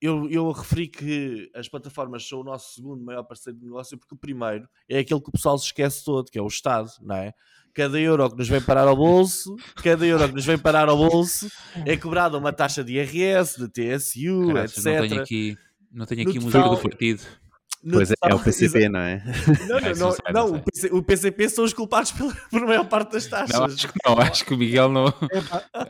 [0.00, 4.14] eu, eu referi que as plataformas são o nosso segundo maior parceiro de negócio porque
[4.14, 7.16] o primeiro é aquele que o pessoal se esquece todo, que é o Estado, não
[7.16, 7.34] é?
[7.74, 10.96] Cada euro que nos vem parar ao bolso, cada euro que nos vem parar ao
[10.96, 11.48] bolso
[11.86, 14.76] é cobrado uma taxa de IRS, de TSU, etc.
[14.84, 15.58] Não tenho aqui,
[15.92, 17.22] não tenho aqui no total, do partido.
[17.88, 19.22] Pois é, é o PCP, não é?
[19.66, 22.86] Não, não, não, não, não o, PC, o, PCP são os culpados pela, por maior
[22.86, 23.58] parte das taxas.
[23.58, 25.06] Não, acho que não, acho que o Miguel não.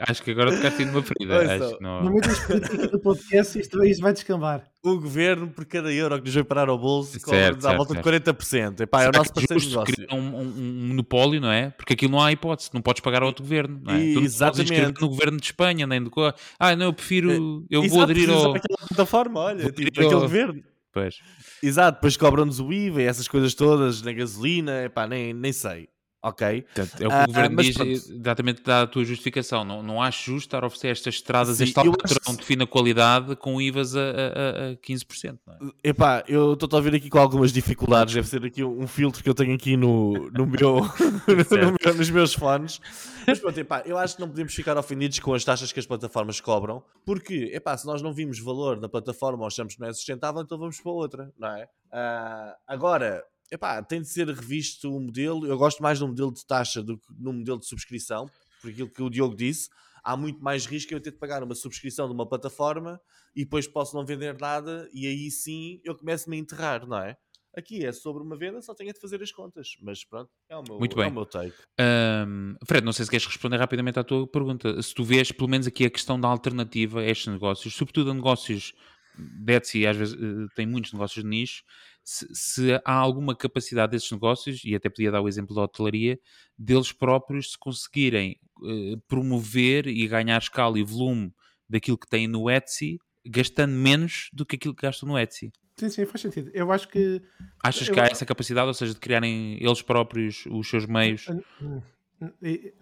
[0.09, 1.55] acho que agora tocaste numa ferida.
[1.57, 2.05] Acho que não.
[2.05, 4.71] No meio das políticas do podcast, isto, isto vai descambar.
[4.83, 8.11] O governo, por cada euro que nos vai parar ao bolso, cobra-nos à volta certo.
[8.11, 8.81] de 40%.
[8.81, 10.07] Epá, é o nosso parceiro de negócio.
[10.11, 11.71] Um, um, um, monopólio, não é?
[11.71, 13.79] Porque aquilo não há hipótese, não podes pagar a outro governo.
[13.83, 14.01] Não é?
[14.01, 15.01] E, exatamente.
[15.01, 16.11] no governo de Espanha, nem do.
[16.59, 17.31] Ah, não, eu prefiro.
[17.31, 18.55] É, eu Exato, vou aderir ao.
[18.89, 20.63] plataforma, olha, tipo, aquele governo.
[20.93, 21.17] Pois.
[21.63, 25.89] Exato, depois cobram-nos o IVA e essas coisas todas na gasolina, epá, nem, nem sei.
[26.23, 26.63] Ok.
[26.63, 29.65] Portanto, é o que o ah, governo diz, exatamente dá a tua justificação.
[29.65, 33.35] Não, não acho justo estar a oferecer estas estradas, Sim, este patrão de fina qualidade
[33.37, 35.39] com IVAs a, a, a 15%.
[35.47, 35.59] Não é?
[35.83, 38.13] Epá, eu estou a ouvir aqui com algumas dificuldades.
[38.13, 40.81] Deve ser aqui um filtro que eu tenho aqui no, no, meu,
[41.27, 42.81] no meu, nos meus fones.
[43.27, 45.87] Mas pronto, epá, eu acho que não podemos ficar ofendidos com as taxas que as
[45.87, 49.89] plataformas cobram, porque epá, se nós não vimos valor na plataforma ou achamos que não
[49.89, 51.65] é sustentável, então vamos para outra, não é?
[51.65, 55.47] Uh, agora, epá, tem de ser revisto o modelo.
[55.47, 58.31] Eu gosto mais do modelo de taxa do que no modelo de subscrição,
[58.61, 59.69] por aquilo que o Diogo disse.
[60.03, 63.01] Há muito mais risco eu ter de pagar uma subscrição de uma plataforma
[63.35, 67.17] e depois posso não vender nada e aí sim eu começo-me a enterrar, não é?
[67.57, 69.77] Aqui é sobre uma venda, só tenho de fazer as contas.
[69.83, 71.07] Mas pronto, é o meu, Muito bem.
[71.07, 71.57] É o meu take.
[71.81, 74.81] Um, Fred, não sei se queres responder rapidamente à tua pergunta.
[74.81, 78.15] Se tu vês, pelo menos aqui, a questão da alternativa a estes negócios, sobretudo a
[78.15, 78.73] negócios
[79.19, 81.65] de Etsy, às vezes uh, tem muitos negócios de nicho,
[82.13, 86.19] se, se, há alguma capacidade desses negócios, e até podia dar o exemplo da hotelaria,
[86.59, 91.33] deles próprios se conseguirem uh, promover e ganhar escala e volume
[91.69, 95.53] daquilo que têm no Etsy, gastando menos do que aquilo que gastam no Etsy.
[95.77, 96.51] Sim, sim, faz sentido.
[96.53, 97.23] Eu acho que.
[97.63, 97.95] Achas eu...
[97.95, 101.27] que há essa capacidade, ou seja, de criarem eles próprios os seus meios?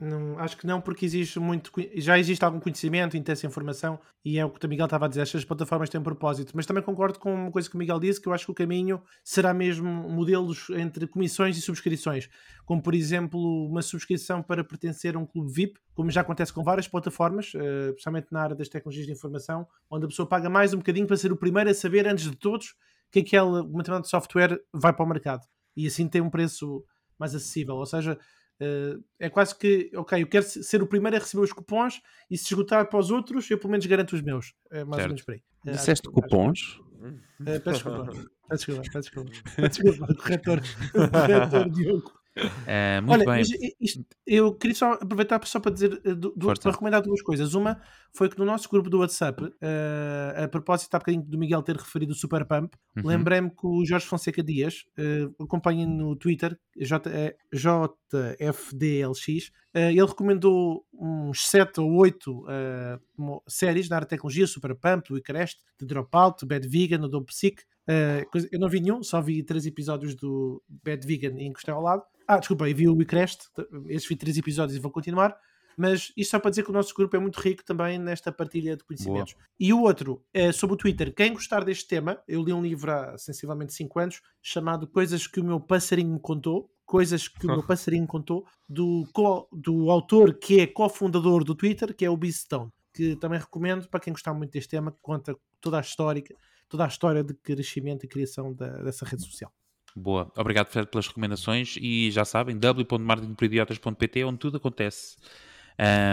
[0.00, 4.44] Não, acho que não, porque existe muito, já existe algum conhecimento, intensa informação, e é
[4.44, 6.52] o que o Miguel estava a dizer, estas plataformas têm um propósito.
[6.56, 8.54] Mas também concordo com uma coisa que o Miguel disse, que eu acho que o
[8.54, 12.28] caminho será mesmo modelos entre comissões e subscrições,
[12.66, 16.64] como por exemplo uma subscrição para pertencer a um clube VIP, como já acontece com
[16.64, 17.52] várias plataformas,
[17.90, 21.16] especialmente na área das tecnologias de informação, onde a pessoa paga mais um bocadinho para
[21.16, 22.74] ser o primeiro a saber, antes de todos,
[23.12, 25.46] que aquele material de software vai para o mercado.
[25.76, 26.84] E assim tem um preço
[27.16, 27.76] mais acessível.
[27.76, 28.18] Ou seja,
[28.60, 32.36] Uh, é quase que, ok, eu quero ser o primeiro a receber os cupons e
[32.36, 34.54] se esgotar para os outros, eu pelo menos garanto os meus.
[34.70, 35.02] É mais certo.
[35.02, 35.42] ou menos por aí.
[35.64, 36.80] Uh, Disseste cupons?
[37.00, 38.06] Uh, peço desculpa.
[38.48, 39.30] Peço desculpa, peço desculpa.
[39.56, 40.60] Peço desculpa, corretor,
[40.92, 42.17] corretor Diogo.
[42.66, 43.74] É, muito Olha, bem.
[43.80, 47.54] Isto, eu queria só aproveitar só para dizer, eh, do, para recomendar duas coisas.
[47.54, 47.80] Uma
[48.12, 51.76] foi que no nosso grupo do WhatsApp, uh, a propósito há bocadinho do Miguel ter
[51.76, 53.06] referido o Super Pump, uhum.
[53.06, 60.84] lembrei-me que o Jorge Fonseca Dias, uh, acompanha no Twitter, J, JFDLX, uh, ele recomendou
[60.92, 65.86] uns 7 ou 8 uh, séries na área de tecnologia, Super Pump, do Icarest, de
[65.86, 67.62] Dropout, Bad Vegan, do Psych.
[67.88, 71.80] Uh, eu não vi nenhum, só vi três episódios do Bad Vegan e encostei ao
[71.80, 72.02] lado.
[72.28, 73.48] Ah, desculpa, e vi o WeCrest,
[73.86, 75.34] esses vi três episódios e vou continuar.
[75.78, 78.76] Mas isto só para dizer que o nosso grupo é muito rico também nesta partilha
[78.76, 79.32] de conhecimentos.
[79.34, 79.46] Boa.
[79.58, 81.14] E o outro, é sobre o Twitter.
[81.14, 85.40] Quem gostar deste tema, eu li um livro há sensivelmente 5 anos chamado Coisas que
[85.40, 86.68] o meu passarinho me contou.
[86.84, 91.94] Coisas que o meu passarinho contou, do, co, do autor que é cofundador do Twitter,
[91.94, 95.36] que é o Beastone, que também recomendo para quem gostar muito deste tema, que conta
[95.60, 96.24] toda a história,
[96.68, 99.52] toda a história de crescimento e criação da, dessa rede social.
[99.98, 101.76] Boa, obrigado Fred pelas recomendações.
[101.80, 105.16] E já sabem, w.marketingporidiotas.pt onde tudo acontece,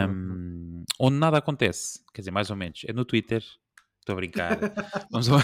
[0.09, 3.43] um, onde nada acontece, quer dizer, mais ou menos, é no Twitter,
[3.99, 4.57] estou a brincar.
[5.11, 5.39] vamos, ao...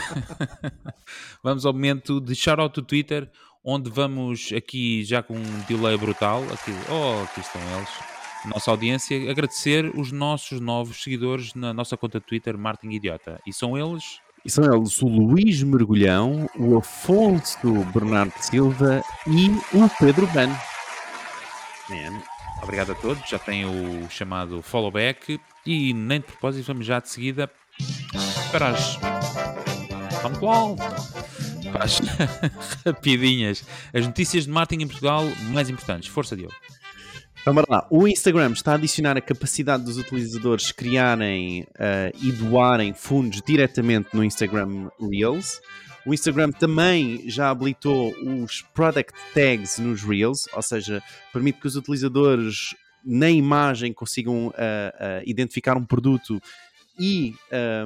[1.44, 3.30] vamos ao momento de shout-out do Twitter,
[3.64, 7.90] onde vamos aqui já com um delay brutal, aqui, oh, aqui estão eles,
[8.46, 13.54] nossa audiência, agradecer os nossos novos seguidores na nossa conta de Twitter, Martin Idiota, e
[13.54, 14.20] são eles...
[14.44, 20.50] E são eles o Luís Mergulhão, o Afonso Bernardo Silva e o Pedro Ban.
[22.64, 23.28] Obrigado a todos.
[23.30, 25.40] Já tem o chamado follow back.
[25.66, 27.50] E nem de propósito, vamos já de seguida
[28.52, 28.98] para as.
[30.40, 30.76] Qual?
[31.72, 32.00] Para as
[32.86, 33.64] rapidinhas.
[33.94, 36.08] As notícias de marketing em Portugal mais importantes.
[36.10, 36.54] Força, Diogo.
[37.44, 37.88] Vamos lá.
[37.90, 44.10] O Instagram está a adicionar a capacidade dos utilizadores criarem uh, e doarem fundos diretamente
[44.14, 45.60] no Instagram Reels.
[46.06, 48.14] O Instagram também já habilitou
[48.44, 51.02] os product tags nos Reels, ou seja,
[51.34, 56.40] permite que os utilizadores na imagem consigam uh, uh, identificar um produto
[57.00, 57.34] e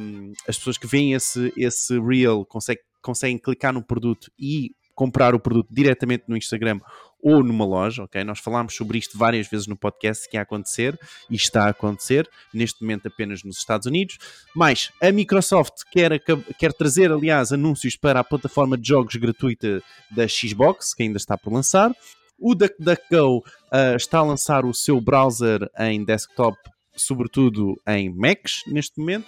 [0.01, 5.35] um, as pessoas que veem esse, esse Reel conseguem, conseguem clicar no produto e comprar
[5.35, 6.79] o produto diretamente no Instagram
[7.21, 8.23] ou numa loja, ok?
[8.23, 10.97] Nós falámos sobre isto várias vezes no podcast que ia acontecer
[11.29, 14.17] e está a acontecer, neste momento apenas nos Estados Unidos.
[14.55, 16.19] Mas a Microsoft quer,
[16.57, 19.81] quer trazer, aliás, anúncios para a plataforma de jogos gratuita
[20.11, 21.91] da Xbox, que ainda está por lançar.
[22.37, 26.57] O DuckDuckGo uh, está a lançar o seu browser em desktop,
[26.95, 29.27] sobretudo em Macs, neste momento.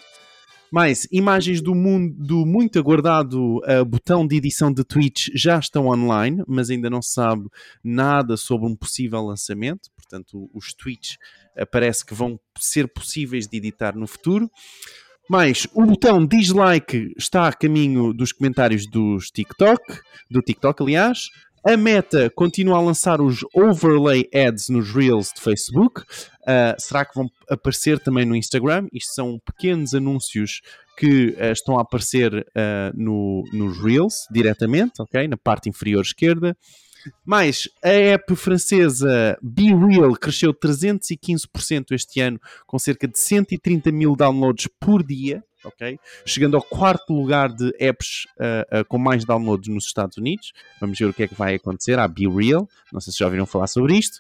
[0.72, 5.88] Mais imagens do, mundo, do muito aguardado uh, botão de edição de Twitch já estão
[5.88, 7.48] online, mas ainda não se sabe
[7.84, 9.90] nada sobre um possível lançamento.
[9.96, 11.18] Portanto, os tweets
[11.58, 14.50] uh, parece que vão ser possíveis de editar no futuro.
[15.30, 19.82] Mais o botão dislike está a caminho dos comentários dos TikTok,
[20.32, 21.28] do TikTok, aliás.
[21.68, 26.00] A Meta continua a lançar os overlay ads nos Reels de Facebook.
[26.00, 28.88] Uh, será que vão aparecer também no Instagram?
[28.94, 30.62] Isto são pequenos anúncios
[30.96, 35.28] que uh, estão a aparecer uh, no, nos Reels diretamente, ok?
[35.28, 36.56] Na parte inferior esquerda.
[37.26, 44.16] Mais, a app francesa Be Real cresceu 315% este ano, com cerca de 130 mil
[44.16, 46.00] downloads por dia ok?
[46.26, 50.54] Chegando ao quarto lugar de apps uh, uh, com mais downloads nos Estados Unidos.
[50.80, 52.00] Vamos ver o que é que vai acontecer.
[52.00, 54.20] A Be Real, não sei se já ouviram falar sobre isto.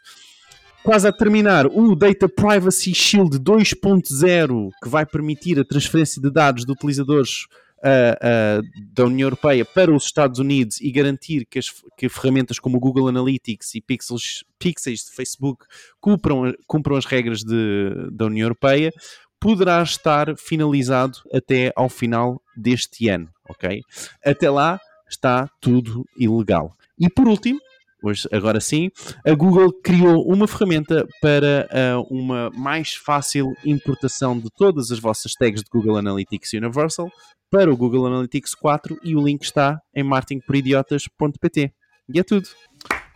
[0.83, 6.65] Quase a terminar, o Data Privacy Shield 2.0, que vai permitir a transferência de dados
[6.65, 7.45] de utilizadores
[7.77, 8.17] Uh,
[8.59, 12.77] uh, da União Europeia para os Estados Unidos e garantir que, as, que ferramentas como
[12.77, 15.63] o Google Analytics e Pixels, Pixels de Facebook
[16.01, 18.91] cumpram, cumpram as regras de, da União Europeia
[19.39, 23.81] poderá estar finalizado até ao final deste ano, ok?
[24.25, 24.79] Até lá
[25.09, 26.75] está tudo ilegal.
[26.99, 27.59] E por último,
[28.03, 28.89] hoje, agora sim,
[29.25, 35.33] a Google criou uma ferramenta para uh, uma mais fácil importação de todas as vossas
[35.33, 37.09] tags de Google Analytics Universal
[37.49, 41.71] para o Google Analytics 4 e o link está em marketingporidiotas.pt.
[42.13, 42.47] E é tudo.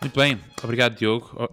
[0.01, 1.49] Muito bem, obrigado Diogo.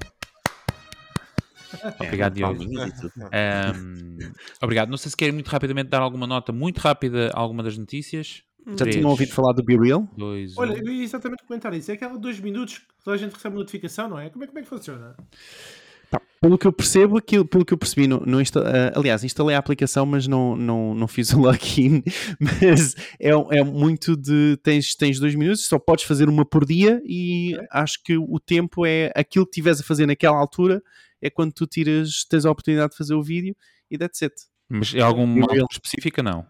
[2.00, 2.64] Obrigado, Diogo.
[2.64, 4.18] Um,
[4.62, 4.88] obrigado.
[4.88, 8.42] Não sei se querem muito rapidamente dar alguma nota muito rápida a alguma das notícias.
[8.76, 10.06] Já tinham ouvido falar do Be Real?
[10.16, 11.90] Dois, Olha, eu ia exatamente comentar isso.
[11.90, 14.28] É aquela dois minutos que toda a gente recebe uma notificação, não é?
[14.28, 15.16] Como é, como é que funciona?
[16.10, 16.20] Tá.
[16.40, 19.56] Pelo que eu percebo, aquilo, pelo que eu percebi, no, no insta, uh, aliás, instalei
[19.56, 22.02] a aplicação, mas não, não, não fiz o login.
[22.38, 24.58] Mas é, é muito de.
[24.62, 27.66] Tens, tens dois minutos, só podes fazer uma por dia e é.
[27.70, 30.82] acho que o tempo é aquilo que estiveres a fazer naquela altura
[31.20, 33.56] é quando tu tiras, tens a oportunidade de fazer o vídeo
[33.90, 34.34] e that's it.
[34.68, 36.22] Mas é alguma altura específica?
[36.22, 36.40] Não.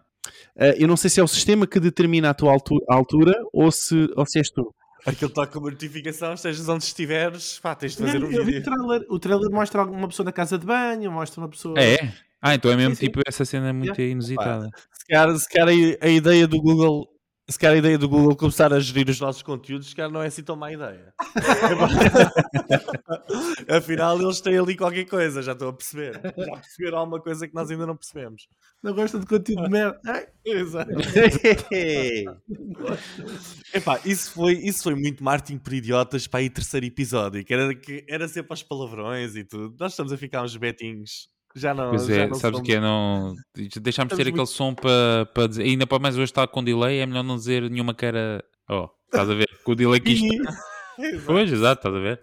[0.55, 3.71] Uh, eu não sei se é o sistema que determina a tua altura, altura ou,
[3.71, 4.73] se, ou se és tu.
[5.05, 8.59] Aquilo está com uma notificação, estejas onde estiveres, pá, tens de fazer não, um vídeo.
[8.59, 11.79] O trailer, o trailer mostra uma pessoa na casa de banho, mostra uma pessoa.
[11.79, 12.13] É?
[12.41, 13.23] Ah, então é mesmo sim, tipo sim.
[13.25, 14.69] essa cena muito inusitada.
[14.91, 17.07] Se calhar, se calhar a, a ideia do Google
[17.49, 20.21] se calhar a ideia do Google começar a gerir os nossos conteúdos, se calhar não
[20.21, 21.11] é assim tão má ideia.
[23.67, 26.13] Afinal, eles têm ali qualquer coisa, já estou a perceber.
[26.13, 28.47] Já perceberam alguma coisa que nós ainda não percebemos.
[28.83, 29.99] Não gosta de conteúdo de merda.
[30.45, 30.91] Exato.
[33.73, 37.73] Epá, isso foi, isso foi muito marketing por idiotas para aí terceiro episódio, que era,
[37.73, 39.75] que era sempre aos palavrões e tudo.
[39.79, 41.89] Nós estamos a ficar uns betinhos já não.
[41.89, 42.67] Pois é, não sabes somos...
[42.67, 43.35] que é não.
[43.81, 44.51] Deixámos ter aquele muito...
[44.51, 45.63] som para, para dizer.
[45.63, 48.43] Ainda para mais hoje está com delay, é melhor não dizer nenhuma cara.
[48.69, 49.49] Oh, estás a ver?
[49.63, 50.27] Com o delay que isto.
[51.25, 52.21] pois, exato, estás a ver?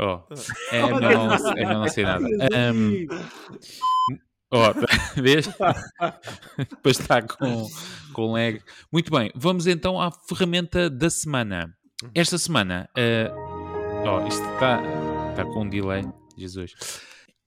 [0.00, 0.20] Oh,
[0.72, 2.26] é melhor não, é melhor não ser nada.
[2.26, 3.06] Um,
[4.52, 4.72] oh,
[5.20, 5.48] vês?
[6.56, 7.66] Depois está com,
[8.12, 8.62] com lag.
[8.92, 11.74] Muito bem, vamos então à ferramenta da semana.
[12.14, 12.88] Esta semana.
[12.96, 14.80] Uh, oh, isto está,
[15.30, 16.04] está com um delay.
[16.36, 16.72] Jesus.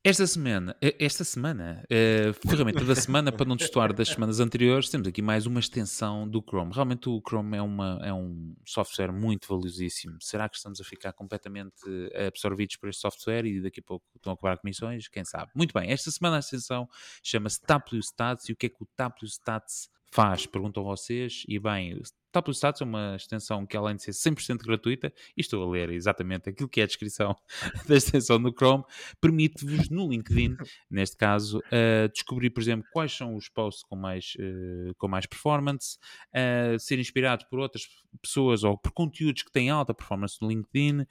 [0.04, 4.90] Esta semana, eh, esta semana, uh, ferramenta da semana, para não destoar das semanas anteriores,
[4.90, 6.74] temos aqui mais uma extensão do Chrome.
[6.74, 10.18] Realmente o Chrome é, uma, é um software muito valiosíssimo.
[10.20, 11.86] Será que estamos a ficar completamente
[12.28, 15.08] absorvidos por este software e daqui a pouco estão a cobrar comissões?
[15.08, 15.52] Quem sabe?
[15.54, 16.90] Muito bem, esta semana a extensão
[17.22, 20.46] chama-se TAPLU Stats e o que é que o TAPLU Stats faz?
[20.46, 21.44] Perguntam vocês.
[21.48, 22.02] E bem,
[22.32, 25.90] Top Stats é uma extensão que, além de ser 100% gratuita, e estou a ler
[25.90, 27.36] exatamente aquilo que é a descrição
[27.88, 28.84] da extensão no Chrome,
[29.20, 30.56] permite-vos no LinkedIn,
[30.90, 35.26] neste caso, uh, descobrir, por exemplo, quais são os posts com mais, uh, com mais
[35.26, 35.98] performance,
[36.34, 37.84] uh, ser inspirado por outras
[38.22, 41.06] pessoas ou por conteúdos que têm alta performance no LinkedIn,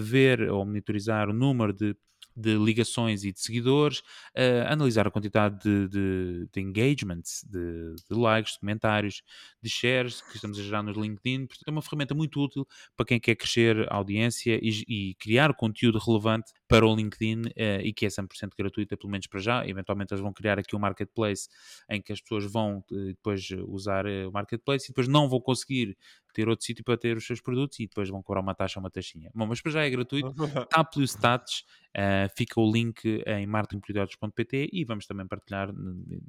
[0.00, 1.94] ver ou monitorizar o número de
[2.36, 8.16] de ligações e de seguidores, uh, analisar a quantidade de, de, de engagements, de, de,
[8.16, 9.22] likes, de comentários,
[9.62, 11.46] de shares que estamos a gerar no LinkedIn.
[11.46, 12.66] Portanto, é uma ferramenta muito útil
[12.96, 17.80] para quem quer crescer a audiência e, e criar conteúdo relevante para o LinkedIn uh,
[17.82, 19.66] e que é 100% gratuita, pelo menos para já.
[19.66, 21.48] Eventualmente eles vão criar aqui um marketplace
[21.88, 25.96] em que as pessoas vão uh, depois usar o marketplace e depois não vão conseguir
[26.34, 28.90] ter outro sítio para ter os seus produtos e depois vão cobrar uma taxa, uma
[28.90, 29.30] taxinha.
[29.34, 30.34] Bom, mas para já é gratuito.
[30.68, 31.64] Taplio Stats,
[31.96, 35.70] uh, fica o link em marketingperidiotas.pt e vamos também partilhar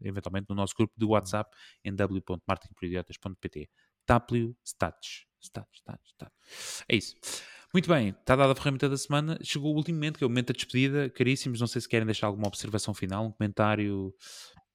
[0.03, 1.49] eventualmente no nosso grupo de WhatsApp
[1.83, 3.69] em w.marketingperidiotas.pt.
[4.05, 5.25] Taplio Stats.
[5.41, 6.83] Stats, stats, stats.
[6.89, 7.15] É isso.
[7.73, 9.37] Muito bem, está dada a ferramenta da semana.
[9.43, 11.09] Chegou o último momento, que é o momento da despedida.
[11.09, 14.13] Caríssimos, não sei se querem deixar alguma observação final, um comentário.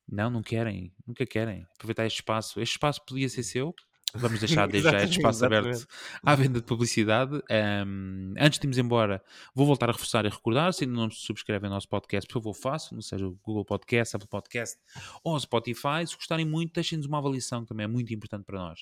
[0.06, 1.66] Não, não querem, nunca querem.
[1.74, 2.60] Aproveitar este espaço.
[2.60, 3.74] Este espaço podia ser seu,
[4.14, 5.86] Vamos deixar desde já este espaço aberto
[6.22, 7.36] à venda de publicidade.
[7.50, 9.22] Um, antes de irmos embora,
[9.54, 12.54] vou voltar a reforçar e recordar: se ainda não subscrevem o nosso podcast, por favor,
[12.54, 14.78] façam, seja o Google Podcast, Apple Podcast
[15.22, 16.06] ou Spotify.
[16.06, 18.80] Se gostarem muito, deixem-nos uma avaliação, que também é muito importante para nós.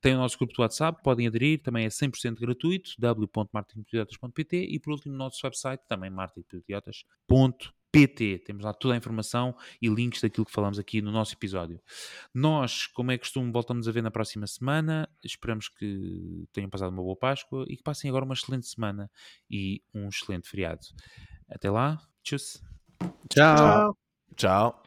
[0.00, 4.92] Tem o nosso grupo de WhatsApp, podem aderir, também é 100% gratuito, w.marketingpediotas.pt e por
[4.92, 7.79] último, o nosso website, também marketingpediotas.pt.
[7.92, 8.40] PT.
[8.46, 11.80] Temos lá toda a informação e links daquilo que falamos aqui no nosso episódio.
[12.34, 15.08] Nós, como é costume, voltamos a ver na próxima semana.
[15.24, 19.10] Esperamos que tenham passado uma boa Páscoa e que passem agora uma excelente semana
[19.50, 20.80] e um excelente feriado.
[21.48, 22.00] Até lá.
[22.22, 22.38] Tchau.
[23.28, 23.96] Tchau.
[24.36, 24.82] Tchau.